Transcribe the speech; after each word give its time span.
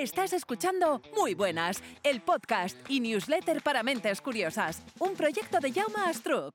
Estás 0.00 0.32
escuchando 0.32 1.02
Muy 1.14 1.34
Buenas, 1.34 1.82
el 2.02 2.22
podcast 2.22 2.74
y 2.88 3.00
newsletter 3.00 3.60
para 3.62 3.82
mentes 3.82 4.22
curiosas, 4.22 4.82
un 4.98 5.12
proyecto 5.12 5.60
de 5.60 5.74
Jaume 5.74 6.08
Astruc. 6.08 6.54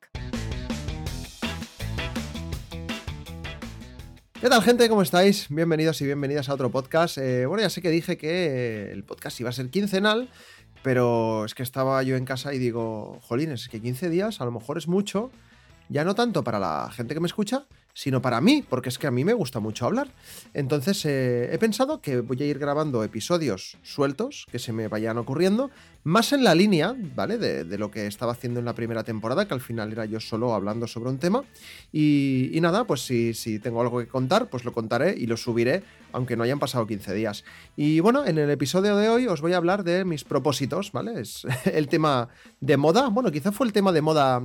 ¿Qué 4.41 4.49
tal 4.49 4.63
gente? 4.63 4.89
¿Cómo 4.89 5.03
estáis? 5.03 5.45
Bienvenidos 5.49 6.01
y 6.01 6.05
bienvenidas 6.05 6.49
a 6.49 6.55
otro 6.55 6.71
podcast. 6.71 7.19
Eh, 7.19 7.45
bueno, 7.45 7.61
ya 7.61 7.69
sé 7.69 7.83
que 7.83 7.91
dije 7.91 8.17
que 8.17 8.91
el 8.91 9.03
podcast 9.03 9.39
iba 9.39 9.51
a 9.51 9.53
ser 9.53 9.69
quincenal, 9.69 10.27
pero 10.81 11.45
es 11.45 11.53
que 11.53 11.61
estaba 11.61 12.01
yo 12.01 12.15
en 12.15 12.25
casa 12.25 12.51
y 12.51 12.57
digo, 12.57 13.19
jolines, 13.21 13.61
es 13.61 13.69
que 13.69 13.79
15 13.79 14.09
días 14.09 14.41
a 14.41 14.45
lo 14.45 14.51
mejor 14.51 14.79
es 14.79 14.87
mucho, 14.87 15.29
ya 15.87 16.03
no 16.03 16.15
tanto 16.15 16.43
para 16.43 16.57
la 16.57 16.89
gente 16.91 17.13
que 17.13 17.19
me 17.19 17.27
escucha, 17.27 17.67
sino 17.95 18.21
para 18.21 18.41
mí, 18.41 18.63
porque 18.69 18.89
es 18.89 18.99
que 18.99 19.07
a 19.07 19.11
mí 19.11 19.23
me 19.23 19.33
gusta 19.33 19.59
mucho 19.59 19.85
hablar. 19.85 20.09
Entonces 20.53 21.03
eh, 21.05 21.49
he 21.51 21.57
pensado 21.57 22.01
que 22.01 22.19
voy 22.19 22.37
a 22.43 22.45
ir 22.45 22.59
grabando 22.59 23.03
episodios 23.03 23.77
sueltos 23.83 24.45
que 24.51 24.59
se 24.59 24.73
me 24.73 24.89
vayan 24.89 25.17
ocurriendo, 25.17 25.71
más 26.03 26.33
en 26.33 26.43
la 26.43 26.53
línea, 26.53 26.93
¿vale? 27.15 27.37
De, 27.37 27.77
lo 27.77 27.89
que 27.89 28.05
estaba 28.05 28.33
haciendo 28.33 28.59
en 28.59 28.65
la 28.65 28.75
primera 28.75 29.03
temporada, 29.03 29.47
que 29.47 29.53
al 29.53 29.61
final 29.61 29.91
era 29.91 30.05
yo 30.05 30.19
solo 30.19 30.53
hablando 30.53 30.87
sobre 30.87 31.09
un 31.09 31.17
tema. 31.17 31.43
Y, 31.91 32.59
nada, 32.61 32.83
pues 32.83 33.01
si, 33.01 33.33
si, 33.33 33.59
tengo 33.59 33.81
algo 33.81 33.99
que 33.99 34.07
contar, 34.07 34.49
pues 34.49 34.65
lo 34.65 34.73
contaré 34.73 35.15
y 35.17 35.25
lo 35.25 35.37
subiré, 35.37 35.81
aunque 36.11 36.35
no 36.35 36.43
hayan 36.43 36.59
pasado 36.59 36.85
15 36.85 37.13
días. 37.13 37.43
Y 37.75 38.01
bueno, 38.01 38.25
en 38.25 38.37
el 38.37 38.49
episodio 38.51 38.97
de 38.97 39.09
hoy 39.09 39.27
os 39.27 39.41
voy 39.41 39.53
a 39.53 39.57
hablar 39.57 39.83
de 39.83 40.05
mis 40.05 40.25
propósitos, 40.25 40.91
¿vale? 40.91 41.21
Es 41.21 41.47
el 41.65 41.87
tema 41.87 42.27
de 42.59 42.77
moda. 42.77 43.07
Bueno, 43.07 43.31
quizá 43.31 43.51
fue 43.51 43.65
el 43.65 43.73
tema 43.73 43.91
de 43.91 44.01
moda 44.01 44.43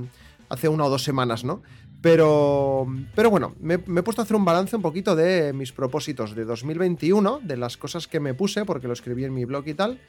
hace 0.51 0.67
una 0.67 0.85
o 0.85 0.89
dos 0.89 1.03
semanas, 1.03 1.43
¿no? 1.43 1.61
Pero, 2.01 2.87
pero 3.13 3.29
bueno, 3.29 3.53
me, 3.59 3.75
he 3.75 4.03
puesto 4.03 4.21
a 4.21 4.23
hacer 4.23 4.35
un 4.35 4.43
balance 4.43 4.75
un 4.75 4.81
poquito 4.81 5.15
de 5.15 5.53
mis 5.53 5.71
propósitos 5.71 6.35
de 6.35 6.45
2021, 6.45 7.41
de 7.43 7.57
las 7.57 7.77
cosas 7.77 8.07
que 8.07 8.19
me 8.19 8.33
puse, 8.33 8.65
porque 8.65 8.87
lo 8.87 8.93
escribí 8.93 9.23
en 9.23 9.33
mi 9.33 9.45
blog 9.45 9.67
y 9.67 9.75
tal, 9.75 9.99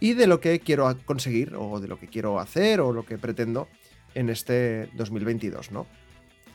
y 0.00 0.14
de 0.14 0.26
lo 0.26 0.40
que 0.40 0.60
quiero 0.60 0.96
conseguir, 1.04 1.54
o 1.54 1.80
de 1.80 1.88
lo 1.88 1.98
que 1.98 2.08
quiero 2.08 2.40
hacer, 2.40 2.80
o 2.80 2.92
lo 2.92 3.04
que 3.04 3.18
pretendo 3.18 3.68
en 4.14 4.30
este 4.30 4.88
2022, 4.94 5.70
¿no? 5.70 5.86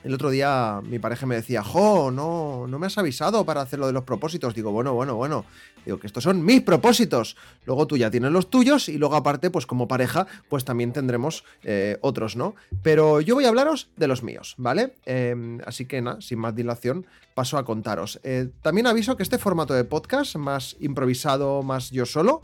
El 0.03 0.13
otro 0.13 0.29
día 0.29 0.79
mi 0.83 0.97
pareja 0.97 1.25
me 1.25 1.35
decía, 1.35 1.61
jo, 1.61 2.09
no, 2.09 2.67
no 2.67 2.79
me 2.79 2.87
has 2.87 2.97
avisado 2.97 3.45
para 3.45 3.61
hacer 3.61 3.79
lo 3.79 3.87
de 3.87 3.93
los 3.93 4.03
propósitos. 4.03 4.55
Digo, 4.55 4.71
bueno, 4.71 4.93
bueno, 4.93 5.15
bueno. 5.15 5.45
Digo 5.85 5.99
que 5.99 6.07
estos 6.07 6.23
son 6.23 6.43
mis 6.43 6.61
propósitos. 6.61 7.35
Luego 7.65 7.87
tú 7.87 7.97
ya 7.97 8.11
tienes 8.11 8.31
los 8.31 8.49
tuyos 8.49 8.89
y 8.89 8.97
luego 8.97 9.15
aparte, 9.15 9.49
pues 9.49 9.65
como 9.65 9.87
pareja, 9.87 10.27
pues 10.47 10.63
también 10.63 10.93
tendremos 10.93 11.43
eh, 11.63 11.97
otros, 12.01 12.35
¿no? 12.35 12.55
Pero 12.81 13.21
yo 13.21 13.35
voy 13.35 13.45
a 13.45 13.49
hablaros 13.49 13.89
de 13.97 14.07
los 14.07 14.23
míos, 14.23 14.55
¿vale? 14.57 14.95
Em, 15.05 15.59
así 15.65 15.85
que 15.85 16.01
nada, 16.01 16.21
sin 16.21 16.39
más 16.39 16.55
dilación, 16.55 17.05
paso 17.33 17.57
a 17.57 17.65
contaros. 17.65 18.19
Eh, 18.23 18.49
también 18.61 18.87
aviso 18.87 19.17
que 19.17 19.23
este 19.23 19.37
formato 19.37 19.73
de 19.73 19.83
podcast, 19.83 20.35
más 20.35 20.75
improvisado, 20.79 21.63
más 21.63 21.91
yo 21.91 22.05
solo, 22.05 22.41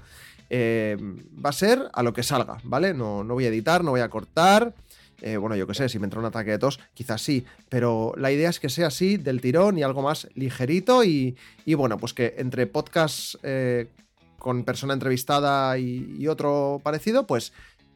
em, 0.50 1.18
va 1.44 1.50
a 1.50 1.54
ser 1.54 1.90
a 1.94 2.04
lo 2.04 2.14
que 2.14 2.24
salga, 2.24 2.58
¿vale? 2.64 2.94
No, 2.94 3.24
no 3.24 3.34
voy 3.34 3.46
a 3.46 3.50
editar, 3.50 3.84
no 3.84 3.92
voy 3.92 4.02
a 4.02 4.10
cortar. 4.10 4.74
Eh, 5.22 5.38
bueno, 5.38 5.56
yo 5.56 5.66
qué 5.68 5.74
sé, 5.74 5.90
si 5.90 6.00
me 6.00 6.06
entra 6.06 6.20
un 6.20 6.26
ataque 6.26 6.52
de 6.52 6.60
tos, 6.60 6.80
quizás 6.94 7.22
sí, 7.22 7.46
pero 7.70 8.14
la 8.18 8.32
idea 8.32 8.50
es 8.50 8.60
que 8.60 8.70
sea 8.70 8.88
así, 8.88 9.18
del 9.18 9.42
tirón 9.42 9.78
y 9.78 9.84
algo 9.84 10.02
más 10.02 10.28
ligerito 10.36 11.04
y, 11.04 11.36
bueno, 11.76 11.98
pues 11.98 12.14
que 12.14 12.36
entre 12.38 12.68
podcasts 12.68 13.38
eh, 13.44 13.88
con 14.38 14.64
persona 14.64 14.94
entrevistada 14.94 15.78
y, 15.78 16.28
otro 16.28 16.80
parecido, 16.84 17.26
pues 17.26 17.54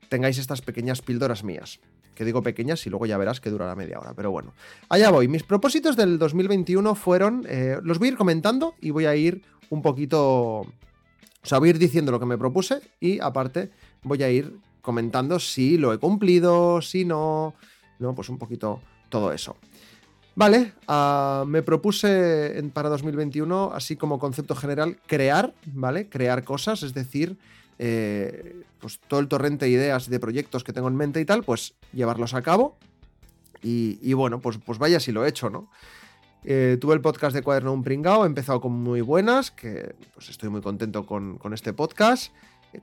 tengáis 0.08 0.38
estas 0.38 0.62
pequeñas 0.62 1.02
píldoras 1.02 1.44
mías. 1.44 1.80
Que 2.16 2.26
digo 2.26 2.44
pequeñas 2.44 2.86
y 2.86 2.90
luego 2.90 3.06
ya 3.06 3.18
verás 3.18 3.40
que 3.40 3.50
durará 3.50 3.76
media 3.76 4.00
hora, 4.00 4.14
pero 4.14 4.32
bueno. 4.32 4.54
Allá 4.90 5.10
voy. 5.10 5.28
Mis 5.28 5.44
propósitos 5.44 5.96
del 5.96 6.18
2021 6.20 6.96
fueron, 6.96 7.46
eh, 7.48 7.78
los 7.82 7.98
voy 7.98 8.10
a 8.10 8.12
ir 8.12 8.18
comentando 8.18 8.76
y 8.82 8.90
voy 8.90 9.06
a 9.06 9.16
ir 9.16 9.44
un 9.70 9.82
poquito, 9.82 10.62
o 10.62 10.68
sea, 11.44 11.60
voy 11.60 11.70
a 11.70 11.72
ir 11.72 11.80
diciendo 11.80 12.12
lo 12.12 12.20
que 12.20 12.26
me 12.26 12.38
propuse 12.38 12.82
y 13.00 13.20
aparte 13.20 13.70
voy 14.04 14.24
a 14.24 14.30
ir 14.30 14.54
comentando 14.82 15.40
si 15.40 15.78
lo 15.78 15.94
he 15.94 15.98
cumplido, 15.98 16.82
si 16.82 17.06
no, 17.06 17.54
no, 18.00 18.16
pues 18.16 18.30
un 18.30 18.38
poquito 18.38 18.82
todo 19.10 19.32
eso. 19.34 19.58
Vale, 20.36 20.74
ah, 20.88 21.44
me 21.46 21.62
propuse 21.64 22.64
para 22.74 22.88
2021, 22.90 23.72
así 23.74 23.98
como 23.98 24.20
concepto 24.20 24.56
general, 24.56 24.98
crear, 25.06 25.54
¿vale? 25.66 26.08
Crear 26.08 26.46
cosas, 26.46 26.82
es 26.84 26.94
decir, 26.94 27.38
eh, 27.78 28.64
pues 28.80 29.00
todo 29.08 29.20
el 29.20 29.28
torrente 29.28 29.66
de 29.66 29.72
ideas, 29.72 30.10
de 30.10 30.20
proyectos 30.20 30.64
que 30.64 30.72
tengo 30.72 30.88
en 30.88 30.96
mente 30.96 31.20
y 31.20 31.26
tal, 31.26 31.44
pues 31.44 31.74
llevarlos 31.92 32.34
a 32.34 32.42
cabo. 32.42 32.78
Y, 33.62 34.14
bueno, 34.14 34.40
pues, 34.40 34.58
pues 34.66 34.80
vaya 34.80 35.02
si 35.02 35.12
lo 35.12 35.26
he 35.26 35.30
hecho, 35.30 35.50
¿no? 35.50 35.70
Eh, 36.46 36.78
tuve 36.80 36.94
el 36.94 37.02
podcast 37.02 37.36
de 37.36 37.42
Cuaderno 37.42 37.74
Un 37.74 37.84
Pringao, 37.84 38.24
he 38.24 38.28
empezado 38.28 38.62
con 38.62 38.72
muy 38.72 39.02
buenas, 39.02 39.52
que 39.52 39.94
pues 40.14 40.30
estoy 40.30 40.48
muy 40.48 40.62
contento 40.62 41.06
con, 41.06 41.38
con 41.38 41.54
este 41.54 41.74
podcast 41.74 42.32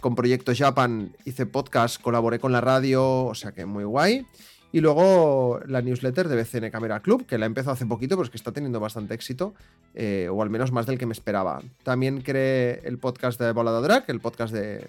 con 0.01 0.15
Proyecto 0.15 0.53
Japan 0.55 1.13
hice 1.25 1.47
podcast, 1.47 2.01
colaboré 2.01 2.39
con 2.39 2.53
la 2.53 2.61
radio, 2.61 3.25
o 3.25 3.35
sea 3.35 3.53
que 3.53 3.67
muy 3.67 3.85
guay. 3.85 4.27
Y 4.73 4.81
luego 4.81 5.61
la 5.67 5.81
newsletter 5.81 6.29
de 6.29 6.37
BCN 6.37 6.71
Camera 6.71 7.01
Club, 7.01 7.25
que 7.25 7.39
la 7.39 7.47
empezó 7.47 7.71
hace 7.71 7.87
poquito, 7.87 8.17
pero 8.17 8.25
es 8.25 8.31
que 8.31 8.37
está 8.37 8.53
teniendo 8.53 8.81
bastante 8.81 9.15
éxito, 9.15 9.55
eh, 9.95 10.29
o 10.31 10.43
al 10.43 10.51
menos 10.51 10.73
más 10.73 10.87
del 10.87 10.99
que 10.99 11.07
me 11.07 11.13
esperaba. 11.13 11.63
También 11.83 12.21
creé 12.21 12.81
el 12.85 12.99
podcast 12.99 13.41
de 13.41 13.53
Volada 13.53 13.81
Drag, 13.81 14.05
el 14.09 14.21
podcast 14.21 14.53
de, 14.53 14.87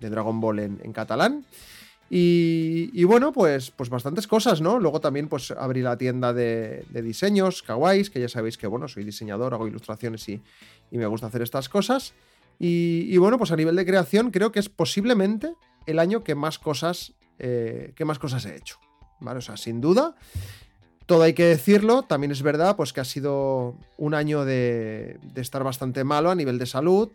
Dragon 0.00 0.40
Ball 0.40 0.58
en, 0.60 0.92
catalán. 0.92 1.44
Y, 2.10 3.04
bueno, 3.04 3.32
pues, 3.32 3.70
pues 3.70 3.90
bastantes 3.90 4.26
cosas, 4.26 4.62
¿no? 4.62 4.80
Luego 4.80 5.00
también 5.00 5.28
pues 5.28 5.50
abrí 5.50 5.82
la 5.82 5.98
tienda 5.98 6.32
de, 6.32 6.84
diseños, 6.90 7.62
Kawais, 7.62 8.08
que 8.08 8.20
ya 8.20 8.28
sabéis 8.28 8.56
que 8.56 8.66
bueno, 8.66 8.88
soy 8.88 9.04
diseñador, 9.04 9.52
hago 9.52 9.68
ilustraciones 9.68 10.26
y 10.28 10.40
me 10.90 11.06
gusta 11.06 11.26
hacer 11.26 11.42
estas 11.42 11.68
cosas. 11.68 12.14
Y, 12.58 13.16
bueno, 13.18 13.38
pues 13.38 13.52
a 13.52 13.56
nivel 13.56 13.76
de 13.76 13.86
creación 13.86 14.30
creo 14.30 14.50
que 14.50 14.58
es 14.58 14.68
posiblemente 14.68 15.54
el 15.86 15.98
año 15.98 16.24
que 16.24 16.34
más 16.34 16.58
cosas, 16.58 17.14
eh, 17.38 17.92
que 17.94 18.04
más 18.04 18.18
cosas 18.18 18.44
he 18.46 18.56
hecho. 18.56 18.78
¿Vale? 19.20 19.38
O 19.38 19.42
sea, 19.42 19.56
sin 19.56 19.80
duda. 19.80 20.14
Todo 21.06 21.22
hay 21.22 21.32
que 21.32 21.44
decirlo, 21.44 22.02
también 22.02 22.32
es 22.32 22.42
verdad 22.42 22.76
pues 22.76 22.92
que 22.92 23.00
ha 23.00 23.04
sido 23.04 23.78
un 23.96 24.12
año 24.12 24.44
de, 24.44 25.18
estar 25.36 25.64
bastante 25.64 26.04
malo 26.04 26.30
a 26.30 26.34
nivel 26.34 26.58
de 26.58 26.66
salud. 26.66 27.10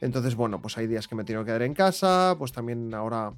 Entonces, 0.00 0.34
bueno, 0.34 0.60
pues 0.60 0.76
hay 0.76 0.88
días 0.88 1.06
que 1.06 1.14
me 1.14 1.22
he 1.22 1.24
tenido 1.24 1.44
que 1.44 1.50
quedar 1.50 1.62
en 1.62 1.74
casa, 1.74 2.34
pues 2.36 2.50
también 2.50 2.92
ahora 2.94 3.34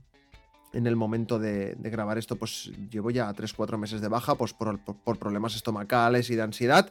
en 0.73 0.87
el 0.87 0.97
momento 0.97 1.39
de, 1.39 1.77
grabar 1.81 2.19
esto, 2.19 2.37
pues 2.37 2.71
llevo 2.91 3.11
ya 3.11 3.33
3-4 3.33 3.79
meses 3.79 4.01
de 4.01 4.09
baja 4.09 4.35
pues 4.35 4.53
por, 4.53 4.79
problemas 5.19 5.57
estomacales 5.57 6.31
y 6.31 6.37
de 6.37 6.43
ansiedad. 6.43 6.91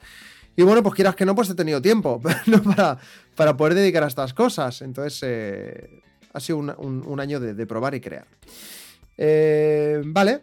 Y 0.56 0.64
bueno, 0.64 0.84
pues 0.84 0.96
quieras 0.96 1.16
que 1.16 1.26
no, 1.26 1.36
pues 1.36 1.50
he 1.50 1.56
tenido 1.56 1.82
tiempo 1.82 2.22
para, 3.36 3.58
poder 3.58 3.76
dedicar 3.76 4.04
a 4.04 4.08
estas 4.08 4.34
cosas. 4.34 4.82
Entonces, 4.82 5.20
eh, 5.24 6.02
ha 6.34 6.40
sido 6.40 6.58
un, 6.58 7.20
año 7.20 7.40
de, 7.40 7.66
probar 7.66 7.96
y 7.96 8.02
crear. 8.02 8.28
Eh, 9.18 10.02
vale, 10.06 10.42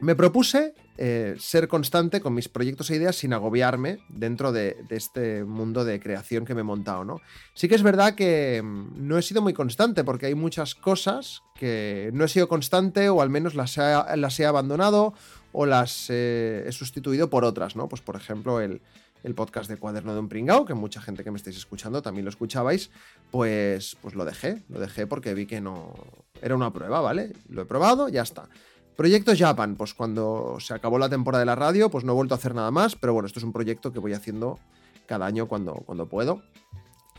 me 0.00 0.14
propuse 0.14 0.74
eh, 0.98 1.36
ser 1.38 1.68
constante 1.68 2.20
con 2.20 2.34
mis 2.34 2.48
proyectos 2.48 2.90
e 2.90 2.96
ideas 2.96 3.16
sin 3.16 3.32
agobiarme 3.32 3.98
dentro 4.08 4.52
de, 4.52 4.76
este 4.90 5.44
mundo 5.44 5.84
de 5.84 6.00
creación 6.00 6.44
que 6.44 6.54
me 6.54 6.60
he 6.60 6.64
montado, 6.64 7.04
¿no? 7.04 7.20
Sí 7.54 7.68
que 7.68 7.74
es 7.74 7.82
verdad 7.82 8.14
que 8.14 8.62
mm, 8.62 9.06
no 9.06 9.18
he 9.18 9.22
sido 9.22 9.42
muy 9.42 9.54
constante 9.54 10.04
porque 10.04 10.26
hay 10.26 10.34
muchas 10.34 10.74
cosas 10.74 11.42
que 11.54 12.10
no 12.12 12.24
he 12.24 12.28
sido 12.28 12.48
constante 12.48 13.08
o 13.08 13.22
al 13.22 13.30
menos 13.30 13.54
las 13.54 13.78
he, 13.78 14.16
las 14.16 14.38
he 14.40 14.46
abandonado 14.46 15.14
o 15.52 15.66
las 15.66 16.08
he 16.10 16.70
sustituido 16.72 17.30
por 17.30 17.44
otras, 17.44 17.76
¿no? 17.76 17.88
Pues 17.88 18.00
por 18.00 18.16
ejemplo 18.16 18.60
el, 18.60 18.80
el 19.22 19.34
podcast 19.34 19.70
de 19.70 19.76
Cuaderno 19.76 20.14
de 20.14 20.20
un 20.20 20.28
Pringao, 20.28 20.64
que 20.64 20.74
mucha 20.74 21.00
gente 21.00 21.24
que 21.24 21.30
me 21.30 21.36
estáis 21.36 21.56
escuchando 21.56 22.02
también 22.02 22.24
lo 22.24 22.30
escuchabais, 22.30 22.90
pues, 23.30 23.96
pues 24.02 24.14
lo 24.14 24.24
dejé, 24.24 24.62
lo 24.68 24.80
dejé 24.80 25.06
porque 25.06 25.34
vi 25.34 25.46
que 25.46 25.60
no 25.60 25.94
era 26.40 26.56
una 26.56 26.72
prueba, 26.72 27.00
¿vale? 27.00 27.32
Lo 27.48 27.62
he 27.62 27.64
probado, 27.64 28.08
ya 28.08 28.22
está. 28.22 28.48
Proyecto 28.96 29.32
Japan, 29.36 29.74
pues 29.76 29.94
cuando 29.94 30.58
se 30.60 30.74
acabó 30.74 30.98
la 30.98 31.08
temporada 31.08 31.40
de 31.40 31.46
la 31.46 31.54
radio, 31.54 31.90
pues 31.90 32.04
no 32.04 32.12
he 32.12 32.14
vuelto 32.14 32.34
a 32.34 32.38
hacer 32.38 32.54
nada 32.54 32.70
más, 32.70 32.94
pero 32.94 33.14
bueno, 33.14 33.26
esto 33.26 33.38
es 33.38 33.44
un 33.44 33.52
proyecto 33.52 33.92
que 33.92 33.98
voy 33.98 34.12
haciendo 34.12 34.58
cada 35.06 35.26
año 35.26 35.48
cuando, 35.48 35.74
cuando 35.86 36.06
puedo. 36.06 36.42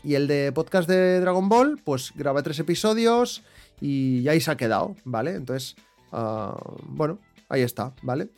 Y 0.04 0.14
el 0.14 0.28
de 0.28 0.52
podcast 0.52 0.88
de 0.88 1.20
Dragon 1.20 1.48
Ball, 1.48 1.80
pues 1.82 2.12
grabé 2.14 2.42
tres 2.42 2.58
episodios 2.58 3.42
y 3.80 4.28
ahí 4.28 4.40
se 4.40 4.50
ha 4.50 4.56
quedado, 4.56 4.94
¿vale? 5.04 5.34
Entonces, 5.34 5.76
ah, 6.12 6.56
bueno, 6.84 7.18
ahí 7.48 7.62
está, 7.62 7.92
¿vale? 8.02 8.28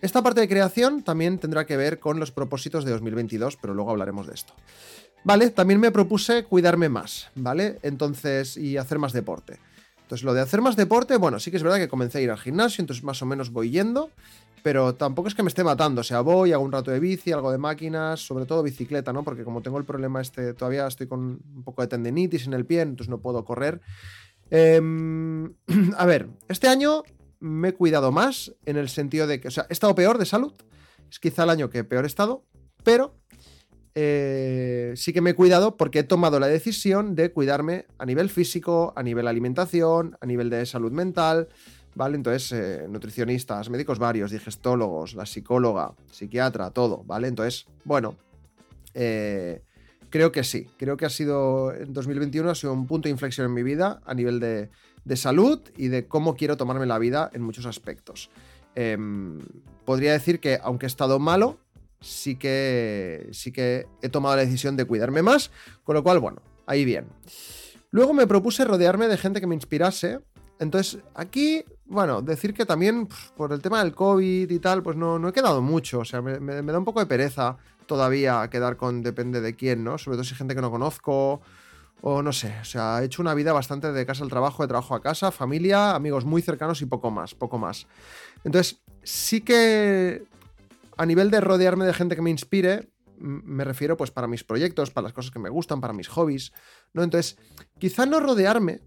Esta 0.00 0.22
parte 0.22 0.42
de 0.42 0.48
creación 0.48 1.02
también 1.02 1.38
tendrá 1.38 1.64
que 1.64 1.76
ver 1.76 1.98
con 1.98 2.20
los 2.20 2.30
propósitos 2.30 2.84
de 2.84 2.90
2022, 2.92 3.56
pero 3.56 3.74
luego 3.74 3.90
hablaremos 3.90 4.26
de 4.26 4.34
esto. 4.34 4.52
Vale, 5.24 5.48
también 5.48 5.80
me 5.80 5.90
propuse 5.90 6.44
cuidarme 6.44 6.90
más, 6.90 7.30
¿vale? 7.34 7.78
Entonces, 7.82 8.58
y 8.58 8.76
hacer 8.76 8.98
más 8.98 9.14
deporte. 9.14 9.58
Entonces, 10.04 10.24
lo 10.24 10.34
de 10.34 10.42
hacer 10.42 10.60
más 10.60 10.76
deporte, 10.76 11.16
bueno, 11.16 11.40
sí 11.40 11.50
que 11.50 11.56
es 11.56 11.62
verdad 11.62 11.78
que 11.78 11.88
comencé 11.88 12.18
a 12.18 12.20
ir 12.20 12.30
al 12.30 12.38
gimnasio, 12.38 12.82
entonces 12.82 13.02
más 13.02 13.22
o 13.22 13.26
menos 13.26 13.50
voy 13.50 13.70
yendo, 13.70 14.10
pero 14.62 14.94
tampoco 14.94 15.28
es 15.28 15.34
que 15.34 15.42
me 15.42 15.48
esté 15.48 15.64
matando. 15.64 16.02
O 16.02 16.04
sea, 16.04 16.20
voy, 16.20 16.52
hago 16.52 16.62
un 16.62 16.72
rato 16.72 16.90
de 16.90 17.00
bici, 17.00 17.32
algo 17.32 17.50
de 17.50 17.58
máquinas, 17.58 18.20
sobre 18.20 18.44
todo 18.44 18.62
bicicleta, 18.62 19.12
¿no? 19.12 19.24
Porque 19.24 19.44
como 19.44 19.62
tengo 19.62 19.78
el 19.78 19.84
problema 19.84 20.20
este, 20.20 20.52
todavía 20.52 20.86
estoy 20.86 21.06
con 21.06 21.20
un 21.20 21.62
poco 21.64 21.82
de 21.82 21.88
tendinitis 21.88 22.46
en 22.46 22.52
el 22.52 22.66
pie, 22.66 22.82
entonces 22.82 23.08
no 23.08 23.18
puedo 23.18 23.44
correr. 23.44 23.80
Em, 24.50 25.54
a 25.96 26.06
ver, 26.06 26.28
este 26.48 26.68
año 26.68 27.02
me 27.40 27.68
he 27.68 27.74
cuidado 27.74 28.12
más 28.12 28.52
en 28.66 28.76
el 28.76 28.88
sentido 28.90 29.26
de 29.26 29.40
que, 29.40 29.48
o 29.48 29.50
sea, 29.50 29.66
he 29.70 29.72
estado 29.72 29.94
peor 29.94 30.18
de 30.18 30.26
salud. 30.26 30.52
Es 31.10 31.18
quizá 31.18 31.44
el 31.44 31.50
año 31.50 31.70
que 31.70 31.84
peor 31.84 32.04
he 32.04 32.06
estado, 32.06 32.44
pero 32.82 33.14
eh, 33.94 34.92
sí 34.96 35.12
que 35.12 35.20
me 35.20 35.30
he 35.30 35.34
cuidado 35.34 35.76
porque 35.76 36.00
he 36.00 36.02
tomado 36.02 36.40
la 36.40 36.48
decisión 36.48 37.14
de 37.14 37.30
cuidarme 37.32 37.86
a 37.98 38.06
nivel 38.06 38.28
físico, 38.28 38.92
a 38.96 39.02
nivel 39.02 39.28
alimentación, 39.28 40.16
a 40.20 40.26
nivel 40.26 40.50
de 40.50 40.66
salud 40.66 40.90
mental, 40.90 41.48
¿vale? 41.94 42.16
Entonces, 42.16 42.52
eh, 42.52 42.86
nutricionistas, 42.88 43.70
médicos 43.70 43.98
varios, 43.98 44.30
digestólogos, 44.30 45.14
la 45.14 45.26
psicóloga, 45.26 45.94
psiquiatra, 46.10 46.70
todo, 46.70 47.04
¿vale? 47.04 47.28
Entonces, 47.28 47.66
bueno, 47.84 48.16
eh, 48.94 49.62
creo 50.10 50.32
que 50.32 50.42
sí, 50.42 50.66
creo 50.76 50.96
que 50.96 51.06
ha 51.06 51.10
sido, 51.10 51.72
en 51.72 51.92
2021 51.92 52.50
ha 52.50 52.54
sido 52.54 52.72
un 52.72 52.86
punto 52.86 53.06
de 53.06 53.10
inflexión 53.10 53.46
en 53.46 53.54
mi 53.54 53.62
vida 53.62 54.00
a 54.04 54.14
nivel 54.14 54.40
de, 54.40 54.70
de 55.04 55.16
salud 55.16 55.60
y 55.76 55.88
de 55.88 56.06
cómo 56.06 56.34
quiero 56.34 56.56
tomarme 56.56 56.86
la 56.86 56.98
vida 56.98 57.30
en 57.32 57.42
muchos 57.42 57.66
aspectos. 57.66 58.30
Em, 58.74 59.40
podría 59.84 60.12
decir 60.12 60.40
que, 60.40 60.58
aunque 60.62 60.86
he 60.86 60.88
estado 60.88 61.18
malo, 61.18 61.58
sí 62.04 62.36
que, 62.36 63.28
sí 63.32 63.50
que 63.52 63.86
he 64.02 64.08
tomado 64.08 64.36
la 64.36 64.44
decisión 64.44 64.76
de 64.76 64.84
cuidarme 64.84 65.22
más, 65.22 65.50
con 65.82 65.94
lo 65.94 66.02
cual, 66.02 66.20
bueno, 66.20 66.42
ahí 66.66 66.84
bien. 66.84 67.06
Luego 67.90 68.12
me 68.12 68.26
propuse 68.26 68.64
rodearme 68.64 69.08
de 69.08 69.16
gente 69.16 69.40
que 69.40 69.46
me 69.46 69.54
inspirase. 69.54 70.18
Entonces, 70.58 71.00
aquí, 71.14 71.64
bueno, 71.86 72.22
decir 72.22 72.54
que 72.54 72.66
también 72.66 73.08
por 73.36 73.52
el 73.52 73.60
tema 73.60 73.82
del 73.82 73.94
COVID 73.94 74.50
y 74.50 74.58
tal, 74.58 74.82
pues 74.82 74.96
no, 74.96 75.18
no 75.18 75.28
he 75.28 75.32
quedado 75.32 75.62
mucho. 75.62 76.00
O 76.00 76.04
sea, 76.04 76.20
me, 76.20 76.38
da 76.38 76.78
un 76.78 76.84
poco 76.84 77.00
de 77.00 77.06
pereza 77.06 77.56
todavía 77.86 78.48
quedar 78.50 78.76
con 78.76 79.02
depende 79.02 79.40
de 79.40 79.54
quién, 79.54 79.84
¿no? 79.84 79.98
Sobre 79.98 80.16
todo 80.16 80.24
si 80.24 80.34
hay 80.34 80.38
gente 80.38 80.54
que 80.54 80.60
no 80.60 80.70
conozco 80.70 81.40
o 82.00 82.22
no 82.22 82.32
sé. 82.32 82.54
O 82.60 82.64
sea, 82.64 83.00
he 83.00 83.06
hecho 83.06 83.22
una 83.22 83.34
vida 83.34 83.52
bastante 83.52 83.92
de 83.92 84.06
casa 84.06 84.24
al 84.24 84.30
trabajo, 84.30 84.62
de 84.62 84.68
trabajo 84.68 84.94
a 84.94 85.00
casa, 85.00 85.30
familia, 85.30 85.94
amigos 85.94 86.24
muy 86.24 86.42
cercanos 86.42 86.82
y 86.82 86.86
poco 86.86 87.10
más, 87.10 87.34
poco 87.34 87.58
más. 87.58 87.86
Entonces, 88.44 88.82
sí 89.02 89.40
que 89.40 90.24
a 90.96 91.06
nivel 91.06 91.30
de 91.30 91.40
rodearme 91.40 91.84
de 91.84 91.94
gente 91.94 92.16
que 92.16 92.22
me 92.22 92.30
inspire, 92.30 92.90
me 93.18 93.64
refiero 93.64 93.96
pues 93.96 94.10
para 94.10 94.26
mis 94.26 94.44
proyectos, 94.44 94.90
para 94.90 95.04
las 95.04 95.12
cosas 95.12 95.30
que 95.30 95.38
me 95.38 95.48
gustan, 95.48 95.80
para 95.80 95.92
mis 95.92 96.08
hobbies, 96.08 96.52
¿no? 96.92 97.02
Entonces, 97.02 97.38
quizá 97.78 98.06
no 98.06 98.20
rodearme, 98.20 98.80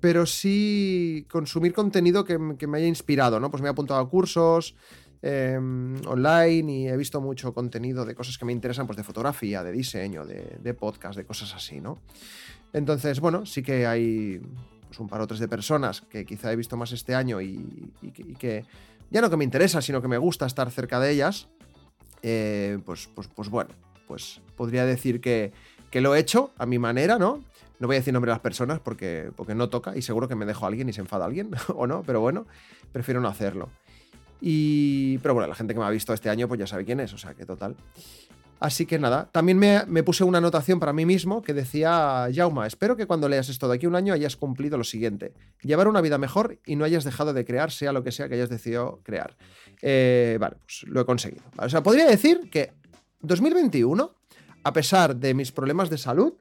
pero 0.00 0.26
sí 0.26 1.26
consumir 1.30 1.72
contenido 1.72 2.24
que, 2.24 2.38
me 2.38 2.78
haya 2.78 2.86
inspirado, 2.86 3.40
¿no? 3.40 3.50
Pues 3.50 3.62
me 3.62 3.68
he 3.68 3.70
apuntado 3.70 4.00
a 4.00 4.08
cursos 4.08 4.76
em, 5.22 5.96
online 6.06 6.72
y 6.72 6.88
he 6.88 6.96
visto 6.96 7.20
mucho 7.20 7.52
contenido 7.52 8.04
de 8.04 8.14
cosas 8.14 8.38
que 8.38 8.44
me 8.44 8.52
interesan, 8.52 8.86
pues 8.86 8.96
de 8.96 9.04
fotografía, 9.04 9.62
de 9.62 9.72
diseño, 9.72 10.24
de, 10.24 10.74
podcast, 10.74 11.16
de 11.16 11.24
cosas 11.24 11.54
así, 11.54 11.80
¿no? 11.80 11.98
Entonces, 12.72 13.20
bueno, 13.20 13.46
sí 13.46 13.62
que 13.62 13.86
hay 13.86 14.40
pues, 14.86 15.00
un 15.00 15.08
par 15.08 15.20
o 15.20 15.26
tres 15.26 15.40
de 15.40 15.48
personas 15.48 16.02
que 16.02 16.24
quizá 16.24 16.52
he 16.52 16.56
visto 16.56 16.76
más 16.76 16.92
este 16.92 17.14
año 17.14 17.40
y 17.40 17.90
que 18.38 18.64
ya 19.10 19.20
no 19.20 19.30
que 19.30 19.36
me 19.36 19.44
interesa, 19.44 19.80
sino 19.82 20.02
que 20.02 20.08
me 20.08 20.18
gusta 20.18 20.46
estar 20.46 20.70
cerca 20.70 21.00
de 21.00 21.10
ellas, 21.10 21.48
eh, 22.22 22.78
pues, 22.84 23.08
pues, 23.14 23.28
pues 23.28 23.48
bueno, 23.48 23.70
pues 24.06 24.40
podría 24.56 24.84
decir 24.84 25.20
que, 25.20 25.52
lo 25.92 26.14
he 26.14 26.18
hecho 26.18 26.52
a 26.58 26.66
mi 26.66 26.78
manera, 26.78 27.18
¿no? 27.18 27.44
No 27.78 27.86
voy 27.86 27.96
a 27.96 28.00
decir 28.00 28.12
nombre 28.12 28.30
a 28.30 28.34
las 28.34 28.40
personas 28.40 28.80
porque, 28.80 29.30
porque 29.36 29.54
no 29.54 29.68
toca 29.68 29.96
y 29.96 30.02
seguro 30.02 30.28
que 30.28 30.34
me 30.34 30.46
dejo 30.46 30.64
a 30.64 30.68
alguien 30.68 30.88
y 30.88 30.92
se 30.92 31.00
enfada 31.00 31.24
a 31.24 31.28
alguien, 31.28 31.50
o 31.74 31.86
no, 31.86 32.02
pero 32.02 32.20
bueno, 32.20 32.46
prefiero 32.92 33.20
no 33.20 33.28
hacerlo. 33.28 33.68
Y, 34.40 35.18
pero 35.18 35.34
bueno, 35.34 35.48
la 35.48 35.54
gente 35.54 35.74
que 35.74 35.80
me 35.80 35.86
ha 35.86 35.90
visto 35.90 36.12
este 36.12 36.30
año 36.30 36.46
pues 36.48 36.60
ya 36.60 36.66
sabe 36.66 36.84
quién 36.84 37.00
es, 37.00 37.12
o 37.12 37.18
sea 37.18 37.34
que 37.34 37.44
total. 37.44 37.76
Así 38.60 38.86
que 38.86 38.98
nada, 38.98 39.28
también 39.30 39.58
me, 39.58 40.02
puse 40.02 40.24
una 40.24 40.38
anotación 40.38 40.80
para 40.80 40.92
mí 40.92 41.06
mismo 41.06 41.42
que 41.42 41.54
decía, 41.54 42.28
Jauma, 42.34 42.66
espero 42.66 42.96
que 42.96 43.06
cuando 43.06 43.28
leas 43.28 43.48
esto 43.48 43.68
de 43.68 43.76
aquí 43.76 43.86
un 43.86 43.94
año 43.94 44.12
hayas 44.12 44.36
cumplido 44.36 44.76
lo 44.76 44.84
siguiente, 44.84 45.32
llevar 45.62 45.86
una 45.86 46.00
vida 46.00 46.18
mejor 46.18 46.58
y 46.66 46.74
no 46.74 46.84
hayas 46.84 47.04
dejado 47.04 47.32
de 47.32 47.44
crear, 47.44 47.70
sea 47.70 47.92
lo 47.92 48.02
que 48.02 48.10
sea 48.10 48.28
que 48.28 48.34
hayas 48.34 48.50
decidido 48.50 49.00
crear. 49.04 49.36
Eh, 49.80 50.38
vale, 50.40 50.56
pues 50.64 50.82
lo 50.88 51.00
he 51.00 51.04
conseguido. 51.04 51.44
O 51.56 51.68
sea, 51.68 51.84
podría 51.84 52.06
decir 52.06 52.50
que 52.50 52.72
2021, 53.20 54.12
a 54.64 54.72
pesar 54.72 55.14
de 55.14 55.34
mis 55.34 55.52
problemas 55.52 55.88
de 55.88 55.98
salud, 55.98 56.34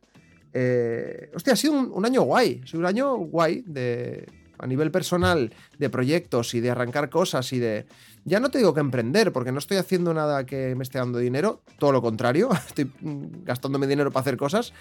eh, 0.53 1.29
hostia, 1.35 1.53
ha 1.53 1.55
sido 1.55 1.73
un, 1.73 1.91
un 1.93 2.03
año 2.03 2.23
guay, 2.23 2.61
ha 2.63 2.67
sido 2.67 2.79
un 2.79 2.87
año 2.87 3.15
guay 3.15 3.63
de, 3.67 4.25
a 4.59 4.67
nivel 4.67 4.91
personal 4.91 5.53
de 5.77 5.89
proyectos 5.89 6.53
y 6.53 6.59
de 6.59 6.69
arrancar 6.69 7.09
cosas 7.09 7.51
y 7.53 7.59
de... 7.59 7.85
Ya 8.25 8.39
no 8.39 8.49
te 8.49 8.57
digo 8.57 8.73
que 8.73 8.81
emprender, 8.81 9.31
porque 9.31 9.51
no 9.51 9.59
estoy 9.59 9.77
haciendo 9.77 10.13
nada 10.13 10.45
que 10.45 10.75
me 10.75 10.83
esté 10.83 10.97
dando 10.97 11.19
dinero, 11.19 11.61
todo 11.79 11.93
lo 11.93 12.01
contrario, 12.01 12.49
estoy 12.67 12.91
gastándome 13.01 13.87
dinero 13.87 14.11
para 14.11 14.21
hacer 14.21 14.37
cosas 14.37 14.73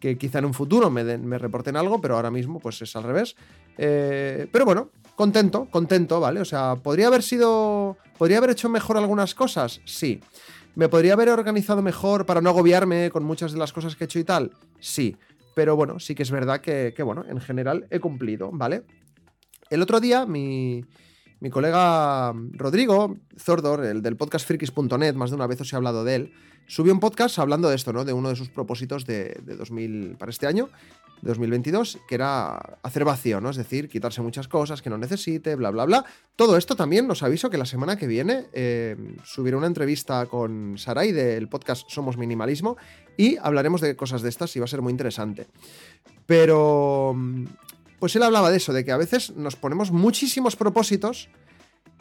que 0.00 0.16
quizá 0.16 0.38
en 0.38 0.46
un 0.46 0.54
futuro 0.54 0.90
me, 0.90 1.38
reporten 1.38 1.76
algo, 1.76 2.00
pero 2.00 2.16
ahora 2.16 2.30
mismo 2.30 2.58
pues 2.58 2.80
es 2.82 2.96
al 2.96 3.04
revés. 3.04 3.36
Eh, 3.76 4.48
pero 4.50 4.64
bueno, 4.64 4.90
contento, 5.14 5.68
contento, 5.70 6.18
¿vale? 6.20 6.40
O 6.40 6.44
sea, 6.44 6.76
¿podría 6.76 7.06
haber 7.06 7.22
sido... 7.22 7.98
¿Podría 8.18 8.38
haber 8.38 8.50
hecho 8.50 8.68
mejor 8.68 8.96
algunas 8.96 9.34
cosas? 9.34 9.80
Sí. 9.84 10.20
¿Me 10.74 10.88
podría 10.88 11.12
haber 11.12 11.28
organizado 11.28 11.82
mejor 11.82 12.26
para 12.26 12.40
no 12.40 12.50
agobiarme 12.50 13.10
con 13.10 13.24
muchas 13.24 13.52
de 13.52 13.58
las 13.58 13.72
cosas 13.72 13.94
que 13.94 14.04
he 14.04 14.06
hecho 14.06 14.18
y 14.18 14.24
tal? 14.24 14.52
Sí. 14.80 15.16
Pero 15.54 15.76
bueno, 15.76 16.00
sí 16.00 16.14
que 16.14 16.22
es 16.22 16.30
verdad 16.30 16.60
que, 16.60 16.94
que 16.96 17.02
bueno, 17.02 17.24
en 17.28 17.40
general 17.40 17.86
he 17.90 18.00
cumplido, 18.00 18.50
¿vale? 18.52 18.84
El 19.70 19.82
otro 19.82 20.00
día, 20.00 20.26
mi, 20.26 20.84
colega 21.48 22.34
Rodrigo 22.54 23.16
Zordor, 23.38 23.84
el 23.84 24.02
del 24.02 24.16
podcast 24.16 24.44
frikis.net, 24.44 25.14
más 25.14 25.30
de 25.30 25.36
una 25.36 25.46
vez 25.46 25.60
os 25.60 25.72
he 25.72 25.76
hablado 25.76 26.02
de 26.02 26.16
él, 26.16 26.32
subió 26.66 26.92
un 26.92 26.98
podcast 26.98 27.38
hablando 27.38 27.68
de 27.68 27.76
esto, 27.76 27.92
¿no? 27.92 28.04
De 28.04 28.12
uno 28.12 28.30
de 28.30 28.36
sus 28.36 28.48
propósitos 28.48 29.06
de, 29.06 29.40
2000, 29.46 30.16
para 30.18 30.30
este 30.30 30.48
año, 30.48 30.70
de 31.22 31.28
2022, 31.28 32.00
que 32.08 32.16
era 32.16 32.56
hacer 32.82 33.04
vacío, 33.04 33.40
¿no? 33.40 33.50
Es 33.50 33.56
decir, 33.58 33.88
quitarse 33.88 34.22
muchas 34.22 34.48
cosas 34.48 34.82
que 34.82 34.90
no 34.90 34.98
necesite, 34.98 35.54
bla, 35.54 35.70
bla, 35.70 35.84
bla. 35.84 36.04
Todo 36.34 36.56
esto 36.56 36.74
también 36.74 37.08
os 37.08 37.22
aviso 37.22 37.48
que 37.48 37.56
la 37.56 37.64
semana 37.64 37.96
que 37.96 38.08
viene 38.08 38.46
eh, 38.52 38.96
subiré 39.22 39.56
una 39.56 39.68
entrevista 39.68 40.26
con 40.26 40.78
Sarai 40.78 41.12
del 41.12 41.48
podcast 41.48 41.88
Somos 41.88 42.16
Minimalismo 42.16 42.76
y 43.16 43.36
hablaremos 43.36 43.80
de 43.80 43.94
cosas 43.94 44.22
de 44.22 44.30
estas 44.30 44.56
y 44.56 44.58
va 44.58 44.64
a 44.64 44.68
ser 44.68 44.82
muy 44.82 44.90
interesante. 44.90 45.46
Pero 46.26 47.14
pues 48.00 48.16
él 48.16 48.22
hablaba 48.22 48.50
de 48.50 48.56
eso, 48.56 48.72
de 48.72 48.84
que 48.84 48.92
a 48.92 48.96
veces 48.96 49.36
nos 49.36 49.54
ponemos 49.54 49.92
muchísimos 49.92 50.56
propósitos 50.56 51.28